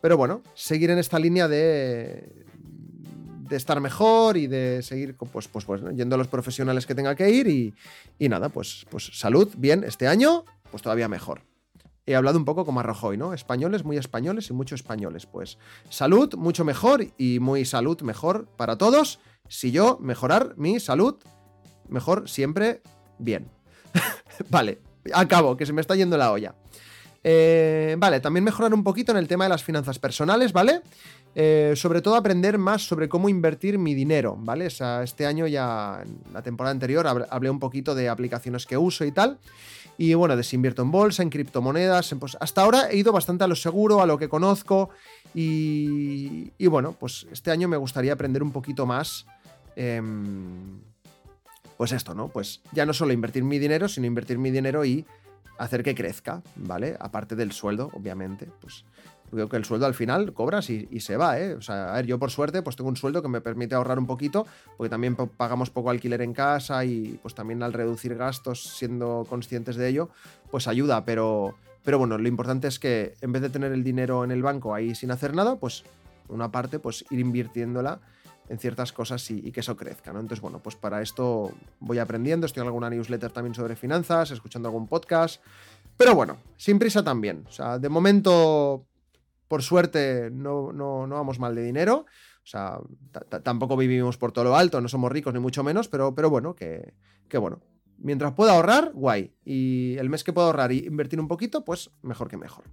pero 0.01 0.17
bueno, 0.17 0.41
seguir 0.53 0.89
en 0.89 0.99
esta 0.99 1.17
línea 1.17 1.47
de, 1.47 2.45
de 3.47 3.55
estar 3.55 3.79
mejor 3.79 4.35
y 4.35 4.47
de 4.47 4.81
seguir 4.83 5.15
pues, 5.15 5.47
pues, 5.47 5.63
pues, 5.63 5.81
yendo 5.95 6.15
a 6.15 6.17
los 6.17 6.27
profesionales 6.27 6.85
que 6.85 6.93
tenga 6.93 7.15
que 7.15 7.29
ir 7.29 7.47
y, 7.47 7.73
y, 8.19 8.27
nada, 8.27 8.49
pues, 8.49 8.85
pues 8.89 9.11
salud, 9.13 9.49
bien, 9.55 9.85
este 9.85 10.09
año, 10.09 10.43
pues 10.71 10.83
todavía 10.83 11.07
mejor. 11.07 11.43
He 12.05 12.17
hablado 12.17 12.37
un 12.37 12.43
poco 12.43 12.65
como 12.65 12.81
a 12.81 12.83
Rajoy, 12.83 13.15
¿no? 13.15 13.33
Españoles, 13.33 13.85
muy 13.85 13.95
españoles 13.95 14.49
y 14.49 14.53
muchos 14.53 14.81
españoles. 14.81 15.25
Pues 15.25 15.57
salud, 15.89 16.35
mucho 16.35 16.65
mejor 16.65 17.07
y 17.17 17.39
muy 17.39 17.63
salud 17.63 18.01
mejor 18.01 18.49
para 18.57 18.77
todos. 18.77 19.21
Si 19.47 19.71
yo 19.71 19.99
mejorar 20.01 20.55
mi 20.57 20.81
salud, 20.81 21.15
mejor 21.87 22.27
siempre 22.27 22.81
bien. 23.19 23.47
vale, 24.49 24.81
acabo, 25.13 25.55
que 25.55 25.65
se 25.65 25.71
me 25.71 25.79
está 25.79 25.95
yendo 25.95 26.17
la 26.17 26.33
olla. 26.33 26.55
Eh, 27.23 27.95
vale, 27.97 28.19
también 28.19 28.43
mejorar 28.43 28.73
un 28.73 28.83
poquito 28.83 29.11
en 29.11 29.17
el 29.17 29.27
tema 29.27 29.45
de 29.45 29.49
las 29.49 29.63
finanzas 29.63 29.97
personales, 29.97 30.51
¿vale? 30.51 30.81
Eh, 31.35 31.73
sobre 31.75 32.01
todo 32.01 32.15
aprender 32.15 32.57
más 32.57 32.85
sobre 32.85 33.07
cómo 33.07 33.29
invertir 33.29 33.77
mi 33.79 33.93
dinero, 33.93 34.35
¿vale? 34.37 34.67
O 34.67 34.69
sea, 34.69 35.03
este 35.03 35.25
año 35.25 35.47
ya, 35.47 36.01
en 36.03 36.33
la 36.33 36.43
temporada 36.43 36.71
anterior, 36.71 37.07
hablé 37.07 37.49
un 37.49 37.59
poquito 37.59 37.95
de 37.95 38.09
aplicaciones 38.09 38.65
que 38.65 38.77
uso 38.77 39.05
y 39.05 39.11
tal. 39.11 39.39
Y 39.97 40.13
bueno, 40.15 40.35
desinvierto 40.35 40.81
en 40.81 40.91
bolsa, 40.91 41.23
en 41.23 41.29
criptomonedas. 41.29 42.15
pues 42.19 42.35
hasta 42.39 42.61
ahora 42.61 42.89
he 42.89 42.97
ido 42.97 43.11
bastante 43.11 43.43
a 43.43 43.47
lo 43.47 43.55
seguro, 43.55 44.01
a 44.01 44.05
lo 44.05 44.17
que 44.17 44.27
conozco. 44.27 44.89
Y, 45.33 46.51
y 46.57 46.67
bueno, 46.67 46.93
pues 46.99 47.27
este 47.31 47.51
año 47.51 47.67
me 47.67 47.77
gustaría 47.77 48.13
aprender 48.13 48.43
un 48.43 48.51
poquito 48.51 48.85
más. 48.85 49.25
Em, 49.75 50.81
pues 51.77 51.91
esto, 51.91 52.13
¿no? 52.13 52.27
Pues 52.27 52.61
ya 52.71 52.85
no 52.85 52.93
solo 52.93 53.13
invertir 53.13 53.43
mi 53.43 53.59
dinero, 53.59 53.87
sino 53.87 54.07
invertir 54.07 54.37
mi 54.37 54.51
dinero 54.51 54.85
y 54.85 55.05
hacer 55.57 55.83
que 55.83 55.95
crezca, 55.95 56.41
¿vale? 56.55 56.95
Aparte 56.99 57.35
del 57.35 57.51
sueldo, 57.51 57.89
obviamente, 57.93 58.49
pues 58.59 58.85
creo 59.33 59.49
que 59.49 59.57
el 59.57 59.65
sueldo 59.65 59.85
al 59.85 59.93
final 59.93 60.33
cobras 60.33 60.69
y, 60.69 60.99
se 60.99 61.17
va, 61.17 61.39
¿eh? 61.39 61.55
O 61.55 61.61
sea, 61.61 61.91
a 61.91 61.95
ver, 61.97 62.05
yo 62.05 62.19
por 62.19 62.31
suerte 62.31 62.61
pues 62.61 62.75
tengo 62.75 62.89
un 62.89 62.95
sueldo 62.95 63.21
que 63.21 63.27
me 63.27 63.41
permite 63.41 63.75
ahorrar 63.75 63.99
un 63.99 64.05
poquito, 64.05 64.45
porque 64.77 64.89
también 64.89 65.15
pagamos 65.15 65.69
poco 65.69 65.89
alquiler 65.89 66.21
en 66.21 66.33
casa 66.33 66.85
y 66.85 67.19
pues 67.21 67.35
también 67.35 67.63
al 67.63 67.73
reducir 67.73 68.15
gastos, 68.15 68.63
siendo 68.63 69.25
conscientes 69.27 69.75
de 69.75 69.89
ello, 69.89 70.09
pues 70.51 70.67
ayuda, 70.67 71.03
pero, 71.05 71.55
pero 71.83 71.97
bueno, 71.97 72.17
lo 72.17 72.27
importante 72.27 72.67
es 72.67 72.79
que 72.79 73.15
en 73.21 73.31
vez 73.31 73.41
de 73.41 73.49
tener 73.49 73.71
el 73.71 73.83
dinero 73.83 74.23
en 74.23 74.31
el 74.31 74.43
banco 74.43 74.73
ahí 74.73 74.95
sin 74.95 75.11
hacer 75.11 75.33
nada, 75.33 75.55
pues 75.55 75.83
una 76.29 76.51
parte 76.51 76.79
pues 76.79 77.05
ir 77.09 77.19
invirtiéndola 77.19 77.99
en 78.49 78.59
ciertas 78.59 78.91
cosas 78.91 79.29
y, 79.31 79.51
que 79.51 79.61
eso 79.61 79.75
crezca, 79.77 80.11
¿no? 80.11 80.19
Entonces, 80.19 80.41
bueno, 80.41 80.61
pues 80.61 80.75
para 80.75 81.01
esto 81.01 81.51
voy 81.79 81.99
aprendiendo, 81.99 82.45
estoy 82.45 82.61
en 82.61 82.67
alguna 82.67 82.89
newsletter 82.89 83.31
también 83.31 83.55
sobre 83.55 83.75
finanzas, 83.75 84.31
escuchando 84.31 84.67
algún 84.67 84.87
podcast, 84.87 85.41
pero 85.97 86.15
bueno, 86.15 86.37
sin 86.57 86.79
prisa 86.79 87.03
también. 87.03 87.45
O 87.47 87.51
sea, 87.51 87.79
de 87.79 87.89
momento, 87.89 88.85
por 89.47 89.63
suerte, 89.63 90.29
no, 90.31 90.73
no, 90.73 91.07
no 91.07 91.15
vamos 91.15 91.39
mal 91.39 91.55
de 91.55 91.63
dinero. 91.63 92.05
O 92.43 92.45
sea, 92.45 92.79
tampoco 93.41 93.77
vivimos 93.77 94.17
por 94.17 94.33
todo 94.33 94.43
lo 94.43 94.55
alto, 94.57 94.81
no 94.81 94.89
somos 94.89 95.11
ricos 95.11 95.33
ni 95.33 95.39
mucho 95.39 95.63
menos, 95.63 95.87
pero, 95.87 96.13
pero 96.13 96.29
bueno, 96.29 96.55
que, 96.55 96.93
que 97.29 97.37
bueno. 97.37 97.61
Mientras 97.99 98.33
pueda 98.33 98.53
ahorrar, 98.53 98.91
guay. 98.93 99.33
Y 99.45 99.95
el 99.97 100.09
mes 100.09 100.25
que 100.25 100.33
pueda 100.33 100.47
ahorrar 100.47 100.73
y 100.73 100.79
invertir 100.79 101.21
un 101.21 101.29
poquito, 101.29 101.63
pues 101.63 101.89
mejor 102.01 102.27
que 102.27 102.35
mejor. 102.35 102.65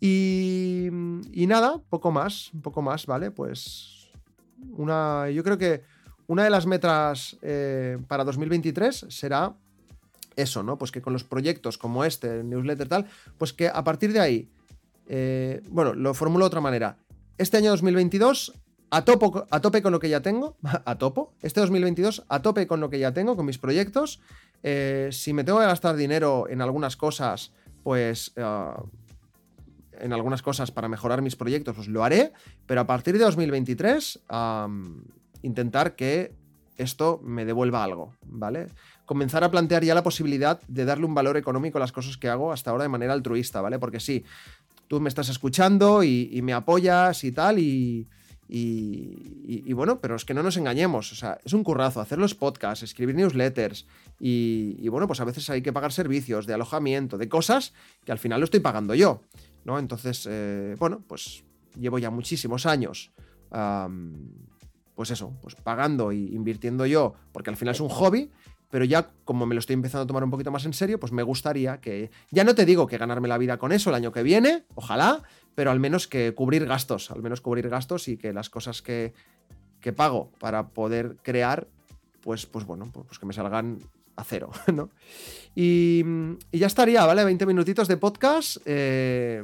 Y, 0.00 0.86
y 1.32 1.46
nada, 1.46 1.82
poco 1.90 2.10
más, 2.10 2.50
poco 2.62 2.80
más, 2.80 3.04
¿vale? 3.04 3.30
Pues 3.30 4.03
una, 4.72 5.30
yo 5.30 5.42
creo 5.44 5.58
que 5.58 5.82
una 6.26 6.44
de 6.44 6.50
las 6.50 6.66
metas 6.66 7.36
eh, 7.42 7.98
para 8.08 8.24
2023 8.24 9.06
será 9.08 9.54
eso, 10.36 10.62
¿no? 10.62 10.78
Pues 10.78 10.90
que 10.90 11.02
con 11.02 11.12
los 11.12 11.24
proyectos 11.24 11.78
como 11.78 12.04
este, 12.04 12.42
newsletter 12.42 12.88
tal, 12.88 13.06
pues 13.38 13.52
que 13.52 13.68
a 13.68 13.84
partir 13.84 14.12
de 14.12 14.20
ahí, 14.20 14.48
eh, 15.06 15.62
bueno, 15.68 15.94
lo 15.94 16.14
formulo 16.14 16.44
de 16.44 16.48
otra 16.48 16.60
manera. 16.60 16.96
Este 17.38 17.56
año 17.56 17.70
2022, 17.70 18.54
a, 18.90 19.04
topo, 19.04 19.46
a 19.50 19.60
tope 19.60 19.82
con 19.82 19.92
lo 19.92 20.00
que 20.00 20.08
ya 20.08 20.22
tengo, 20.22 20.56
a 20.62 20.96
topo, 20.96 21.34
este 21.42 21.60
2022, 21.60 22.24
a 22.28 22.42
tope 22.42 22.66
con 22.66 22.80
lo 22.80 22.90
que 22.90 22.98
ya 22.98 23.12
tengo, 23.12 23.36
con 23.36 23.46
mis 23.46 23.58
proyectos. 23.58 24.20
Eh, 24.62 25.10
si 25.12 25.32
me 25.32 25.44
tengo 25.44 25.60
que 25.60 25.66
gastar 25.66 25.94
dinero 25.94 26.48
en 26.48 26.62
algunas 26.62 26.96
cosas, 26.96 27.52
pues 27.82 28.32
en 30.00 30.12
algunas 30.12 30.42
cosas 30.42 30.70
para 30.70 30.88
mejorar 30.88 31.22
mis 31.22 31.36
proyectos, 31.36 31.74
pues 31.74 31.88
lo 31.88 32.04
haré, 32.04 32.32
pero 32.66 32.80
a 32.80 32.86
partir 32.86 33.18
de 33.18 33.24
2023 33.24 34.20
intentar 35.42 35.96
que 35.96 36.32
esto 36.76 37.20
me 37.22 37.44
devuelva 37.44 37.84
algo, 37.84 38.14
¿vale? 38.26 38.66
Comenzar 39.06 39.44
a 39.44 39.50
plantear 39.50 39.84
ya 39.84 39.94
la 39.94 40.02
posibilidad 40.02 40.60
de 40.66 40.84
darle 40.84 41.06
un 41.06 41.14
valor 41.14 41.36
económico 41.36 41.78
a 41.78 41.80
las 41.80 41.92
cosas 41.92 42.16
que 42.16 42.28
hago 42.28 42.52
hasta 42.52 42.70
ahora 42.70 42.84
de 42.84 42.88
manera 42.88 43.12
altruista, 43.12 43.60
¿vale? 43.60 43.78
Porque 43.78 44.00
sí, 44.00 44.24
tú 44.88 45.00
me 45.00 45.08
estás 45.08 45.28
escuchando 45.28 46.02
y, 46.02 46.40
me 46.42 46.52
apoyas 46.52 47.22
y 47.24 47.32
tal, 47.32 47.58
y, 47.58 48.08
y, 48.48 49.72
bueno, 49.72 50.00
pero 50.00 50.16
es 50.16 50.24
que 50.24 50.34
no 50.34 50.42
nos 50.42 50.56
engañemos, 50.56 51.12
o 51.12 51.14
sea, 51.14 51.38
es 51.44 51.52
un 51.52 51.64
currazo 51.64 52.00
hacer 52.00 52.18
los 52.18 52.34
podcasts, 52.34 52.82
escribir 52.82 53.14
newsletters 53.14 53.86
y, 54.18 54.88
bueno, 54.88 55.06
pues 55.06 55.20
a 55.20 55.24
veces 55.24 55.48
hay 55.50 55.62
que 55.62 55.72
pagar 55.72 55.92
servicios 55.92 56.46
de 56.46 56.54
alojamiento, 56.54 57.18
de 57.18 57.28
cosas 57.28 57.72
que 58.04 58.12
al 58.12 58.18
final 58.18 58.40
lo 58.40 58.44
estoy 58.44 58.60
pagando 58.60 58.94
yo, 58.94 59.22
¿no? 59.64 59.78
Entonces, 59.78 60.26
eh, 60.30 60.76
bueno, 60.78 61.02
pues 61.06 61.44
llevo 61.78 61.98
ya 61.98 62.10
muchísimos 62.10 62.66
años, 62.66 63.12
pues 64.94 65.10
eso, 65.10 65.36
pues 65.42 65.54
pagando 65.56 66.10
e 66.10 66.16
invirtiendo 66.16 66.86
yo, 66.86 67.14
porque 67.32 67.50
al 67.50 67.56
final 67.56 67.74
es 67.74 67.80
un 67.80 67.88
hobby 67.88 68.30
pero 68.74 68.84
ya 68.84 69.08
como 69.24 69.46
me 69.46 69.54
lo 69.54 69.60
estoy 69.60 69.74
empezando 69.74 70.02
a 70.02 70.06
tomar 70.08 70.24
un 70.24 70.32
poquito 70.32 70.50
más 70.50 70.64
en 70.64 70.72
serio, 70.72 70.98
pues 70.98 71.12
me 71.12 71.22
gustaría 71.22 71.80
que, 71.80 72.10
ya 72.32 72.42
no 72.42 72.56
te 72.56 72.64
digo 72.64 72.88
que 72.88 72.98
ganarme 72.98 73.28
la 73.28 73.38
vida 73.38 73.56
con 73.56 73.70
eso 73.70 73.90
el 73.90 73.94
año 73.94 74.10
que 74.10 74.24
viene, 74.24 74.64
ojalá, 74.74 75.22
pero 75.54 75.70
al 75.70 75.78
menos 75.78 76.08
que 76.08 76.34
cubrir 76.34 76.66
gastos, 76.66 77.12
al 77.12 77.22
menos 77.22 77.40
cubrir 77.40 77.68
gastos 77.68 78.08
y 78.08 78.16
que 78.16 78.32
las 78.32 78.50
cosas 78.50 78.82
que, 78.82 79.14
que 79.80 79.92
pago 79.92 80.32
para 80.40 80.70
poder 80.70 81.18
crear, 81.22 81.68
pues, 82.20 82.46
pues 82.46 82.64
bueno, 82.64 82.90
pues, 82.92 83.06
pues 83.06 83.20
que 83.20 83.26
me 83.26 83.32
salgan 83.32 83.78
a 84.16 84.24
cero, 84.24 84.50
¿no? 84.72 84.90
Y, 85.54 86.04
ya 86.52 86.66
estaría, 86.66 87.04
¿vale? 87.06 87.24
20 87.24 87.46
minutitos 87.46 87.88
de 87.88 87.96
podcast. 87.96 88.58
Eh, 88.64 89.42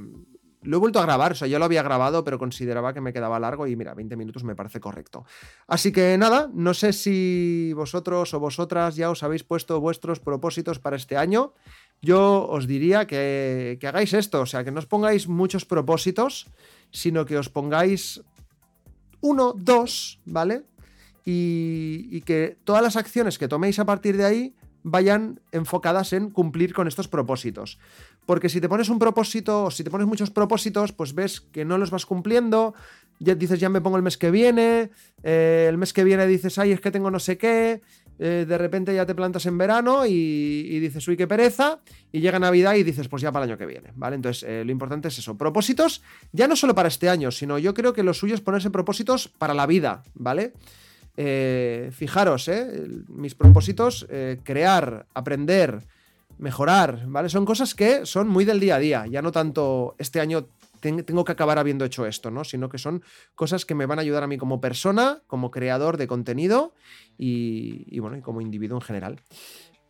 lo 0.62 0.76
he 0.76 0.80
vuelto 0.80 0.98
a 0.98 1.02
grabar, 1.02 1.32
o 1.32 1.34
sea, 1.34 1.48
yo 1.48 1.58
lo 1.58 1.64
había 1.64 1.82
grabado, 1.82 2.22
pero 2.22 2.38
consideraba 2.38 2.92
que 2.92 3.00
me 3.00 3.12
quedaba 3.12 3.40
largo 3.40 3.66
y 3.66 3.76
mira, 3.76 3.94
20 3.94 4.16
minutos 4.16 4.44
me 4.44 4.54
parece 4.54 4.78
correcto. 4.78 5.24
Así 5.66 5.90
que 5.90 6.18
nada, 6.18 6.50
no 6.52 6.74
sé 6.74 6.92
si 6.92 7.72
vosotros 7.74 8.34
o 8.34 8.40
vosotras 8.40 8.96
ya 8.96 9.10
os 9.10 9.22
habéis 9.22 9.42
puesto 9.42 9.80
vuestros 9.80 10.20
propósitos 10.20 10.78
para 10.78 10.96
este 10.96 11.16
año. 11.16 11.54
Yo 12.02 12.46
os 12.46 12.66
diría 12.66 13.06
que, 13.06 13.78
hagáis 13.82 14.12
esto, 14.12 14.42
o 14.42 14.46
sea, 14.46 14.62
que 14.62 14.70
no 14.70 14.80
os 14.80 14.86
pongáis 14.86 15.28
muchos 15.28 15.64
propósitos, 15.64 16.46
sino 16.90 17.24
que 17.24 17.38
os 17.38 17.48
pongáis 17.48 18.22
uno, 19.22 19.54
dos, 19.56 20.20
¿vale? 20.26 20.64
Y 21.24 22.20
que 22.22 22.58
todas 22.64 22.82
las 22.82 22.96
acciones 22.96 23.38
que 23.38 23.48
toméis 23.48 23.78
a 23.78 23.84
partir 23.84 24.16
de 24.16 24.24
ahí 24.24 24.54
vayan 24.82 25.40
enfocadas 25.52 26.12
en 26.12 26.30
cumplir 26.30 26.72
con 26.74 26.88
estos 26.88 27.08
propósitos. 27.08 27.78
Porque 28.26 28.48
si 28.48 28.60
te 28.60 28.68
pones 28.68 28.88
un 28.88 28.98
propósito, 28.98 29.64
o 29.64 29.70
si 29.70 29.84
te 29.84 29.90
pones 29.90 30.06
muchos 30.06 30.30
propósitos, 30.30 30.92
pues 30.92 31.14
ves 31.14 31.40
que 31.40 31.64
no 31.64 31.78
los 31.78 31.90
vas 31.90 32.06
cumpliendo, 32.06 32.74
ya 33.18 33.34
dices, 33.34 33.60
ya 33.60 33.68
me 33.68 33.80
pongo 33.80 33.96
el 33.96 34.02
mes 34.02 34.16
que 34.16 34.30
viene, 34.30 34.90
eh, 35.22 35.66
el 35.68 35.78
mes 35.78 35.92
que 35.92 36.04
viene 36.04 36.26
dices, 36.26 36.58
ay, 36.58 36.72
es 36.72 36.80
que 36.80 36.90
tengo 36.90 37.10
no 37.10 37.18
sé 37.18 37.36
qué, 37.36 37.82
eh, 38.18 38.44
de 38.46 38.58
repente 38.58 38.94
ya 38.94 39.06
te 39.06 39.14
plantas 39.14 39.46
en 39.46 39.56
verano 39.56 40.04
y, 40.06 40.78
dices, 40.78 41.06
uy, 41.08 41.16
qué 41.16 41.26
pereza, 41.26 41.80
y 42.12 42.20
llega 42.20 42.38
Navidad 42.38 42.74
y 42.74 42.82
dices, 42.82 43.08
pues 43.08 43.22
ya 43.22 43.32
para 43.32 43.44
el 43.44 43.50
año 43.50 43.58
que 43.58 43.66
viene, 43.66 43.92
¿vale? 43.94 44.16
Entonces, 44.16 44.42
eh, 44.48 44.62
lo 44.64 44.72
importante 44.72 45.08
es 45.08 45.18
eso, 45.18 45.36
propósitos, 45.36 46.02
ya 46.32 46.46
no 46.46 46.56
solo 46.56 46.74
para 46.74 46.88
este 46.88 47.08
año, 47.08 47.30
sino 47.30 47.58
yo 47.58 47.74
creo 47.74 47.92
que 47.92 48.02
lo 48.02 48.14
suyo 48.14 48.34
es 48.34 48.40
ponerse 48.40 48.70
propósitos 48.70 49.28
para 49.28 49.54
la 49.54 49.66
vida, 49.66 50.02
¿vale? 50.14 50.52
Fijaros, 51.16 52.50
mis 53.08 53.34
propósitos, 53.34 54.06
crear, 54.42 55.06
aprender, 55.12 55.86
mejorar, 56.38 57.04
¿vale? 57.06 57.28
Son 57.28 57.44
cosas 57.44 57.74
que 57.74 58.06
son 58.06 58.28
muy 58.28 58.44
del 58.44 58.60
día 58.60 58.76
a 58.76 58.78
día, 58.78 59.06
ya 59.06 59.20
no 59.22 59.30
tanto 59.30 59.94
este 59.98 60.20
año 60.20 60.46
tengo 60.80 61.24
que 61.24 61.32
acabar 61.32 61.58
habiendo 61.58 61.84
hecho 61.84 62.06
esto, 62.06 62.30
¿no? 62.30 62.44
Sino 62.44 62.68
que 62.68 62.78
son 62.78 63.02
cosas 63.34 63.64
que 63.64 63.74
me 63.74 63.86
van 63.86 63.98
a 63.98 64.02
ayudar 64.02 64.22
a 64.22 64.26
mí 64.26 64.38
como 64.38 64.60
persona, 64.60 65.22
como 65.26 65.50
creador 65.50 65.96
de 65.96 66.06
contenido 66.06 66.74
y, 67.18 67.98
bueno, 68.00 68.20
como 68.22 68.40
individuo 68.40 68.78
en 68.78 68.82
general. 68.82 69.20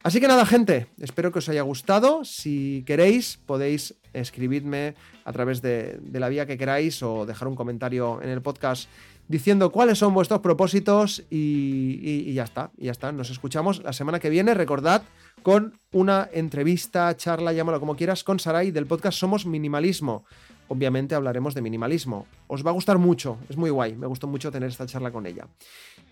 Así 0.03 0.19
que 0.19 0.29
nada, 0.29 0.47
gente, 0.47 0.89
espero 0.99 1.31
que 1.31 1.41
os 1.41 1.49
haya 1.49 1.63
gustado. 1.63 2.25
Si 2.25 2.83
queréis, 2.87 3.37
podéis 3.37 3.95
escribirme 4.15 4.95
a 5.25 5.33
través 5.33 5.63
de, 5.63 6.01
la 6.13 6.29
vía 6.29 6.47
que 6.47 6.59
queráis 6.59 7.03
o 7.03 7.27
dejar 7.27 7.49
un 7.49 7.55
comentario 7.55 8.21
en 8.23 8.31
el 8.31 8.43
podcast 8.43 8.89
diciendo 9.31 9.71
cuáles 9.71 9.97
son 9.97 10.13
vuestros 10.13 10.41
propósitos 10.41 11.23
y, 11.31 12.01
y 12.03 12.35
ya 12.35 12.43
está, 12.43 12.73
y 12.77 12.87
ya 12.87 12.91
está. 12.91 13.13
Nos 13.13 13.31
escuchamos 13.31 13.81
la 13.85 13.93
semana 13.93 14.19
que 14.19 14.29
viene. 14.29 14.55
Recordad 14.55 15.05
con 15.45 15.79
una 15.93 16.29
entrevista, 16.33 17.17
charla, 17.17 17.53
llámalo 17.53 17.79
como 17.79 17.95
quieras, 17.95 18.25
con 18.25 18.41
Sarai 18.41 18.73
del 18.73 18.87
podcast 18.87 19.17
Somos 19.17 19.47
Minimalismo. 19.47 20.25
Obviamente 20.67 21.15
hablaremos 21.15 21.55
de 21.55 21.63
minimalismo. 21.63 22.27
Os 22.49 22.67
va 22.67 22.71
a 22.71 22.73
gustar 22.75 22.99
mucho, 22.99 23.39
es 23.49 23.57
muy 23.57 23.71
guay, 23.71 23.95
me 23.95 24.09
gustó 24.09 24.27
mucho 24.27 24.51
tener 24.51 24.69
esta 24.69 24.87
charla 24.87 25.13
con 25.13 25.25
ella. 25.27 25.47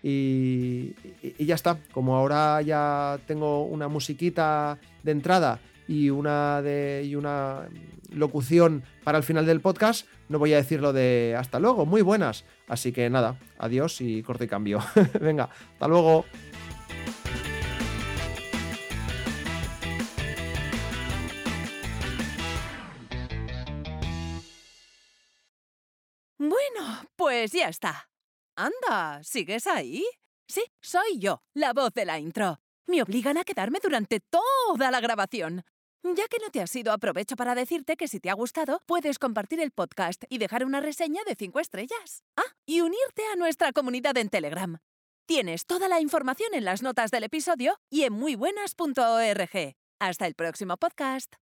Y, 0.01 0.95
ya 1.39 1.55
está, 1.55 1.77
como 1.91 2.15
ahora 2.15 2.61
ya 2.61 3.19
tengo 3.27 3.65
una 3.65 3.89
musiquita 3.89 4.77
de 5.03 5.11
entrada 5.11 5.59
y 5.89 6.09
una, 6.09 6.61
de, 6.61 7.03
y 7.05 7.15
una 7.15 7.67
locución 8.13 8.83
para 9.03 9.17
el 9.17 9.25
final 9.25 9.45
del 9.45 9.59
podcast, 9.59 10.07
no 10.29 10.39
voy 10.39 10.53
a 10.53 10.57
decirlo 10.57 10.93
de 10.93 11.35
hasta 11.37 11.59
luego, 11.59 11.85
muy 11.85 12.01
buenas. 12.01 12.45
Así 12.67 12.93
que 12.93 13.09
nada, 13.09 13.37
adiós 13.57 13.99
y 13.99 14.23
corte 14.23 14.45
y 14.45 14.47
cambio. 14.47 14.79
Venga, 15.19 15.49
hasta 15.73 15.87
luego. 15.87 16.25
Pues 27.19 27.51
ya 27.51 27.67
está. 27.67 28.09
Anda, 28.55 29.21
¿sigues 29.23 29.67
ahí? 29.67 30.03
Sí, 30.47 30.63
soy 30.81 31.19
yo, 31.19 31.43
la 31.53 31.73
voz 31.73 31.93
de 31.93 32.05
la 32.05 32.17
intro. 32.17 32.59
Me 32.87 33.01
obligan 33.01 33.37
a 33.37 33.43
quedarme 33.43 33.79
durante 33.83 34.19
toda 34.19 34.89
la 34.89 34.99
grabación. 34.99 35.63
Ya 36.03 36.27
que 36.29 36.37
no 36.39 36.49
te 36.49 36.61
has 36.61 36.73
ido, 36.75 36.93
aprovecho 36.93 37.35
para 37.35 37.55
decirte 37.55 37.97
que 37.97 38.07
si 38.07 38.19
te 38.19 38.29
ha 38.29 38.33
gustado, 38.33 38.81
puedes 38.85 39.19
compartir 39.19 39.59
el 39.59 39.71
podcast 39.71 40.23
y 40.29 40.37
dejar 40.37 40.63
una 40.65 40.79
reseña 40.79 41.21
de 41.25 41.35
5 41.35 41.59
estrellas. 41.59 42.23
Ah, 42.37 42.55
y 42.65 42.81
unirte 42.81 43.23
a 43.33 43.35
nuestra 43.35 43.73
comunidad 43.73 44.17
en 44.17 44.29
Telegram. 44.29 44.77
Tienes 45.27 45.65
toda 45.65 45.89
la 45.89 45.99
información 45.99 46.53
en 46.53 46.65
las 46.65 46.81
notas 46.81 47.11
del 47.11 47.25
episodio 47.25 47.79
y 47.89 48.03
en 48.03 48.13
muybuenas.org. 48.13 49.75
Hasta 49.99 50.25
el 50.25 50.35
próximo 50.35 50.77
podcast. 50.77 51.48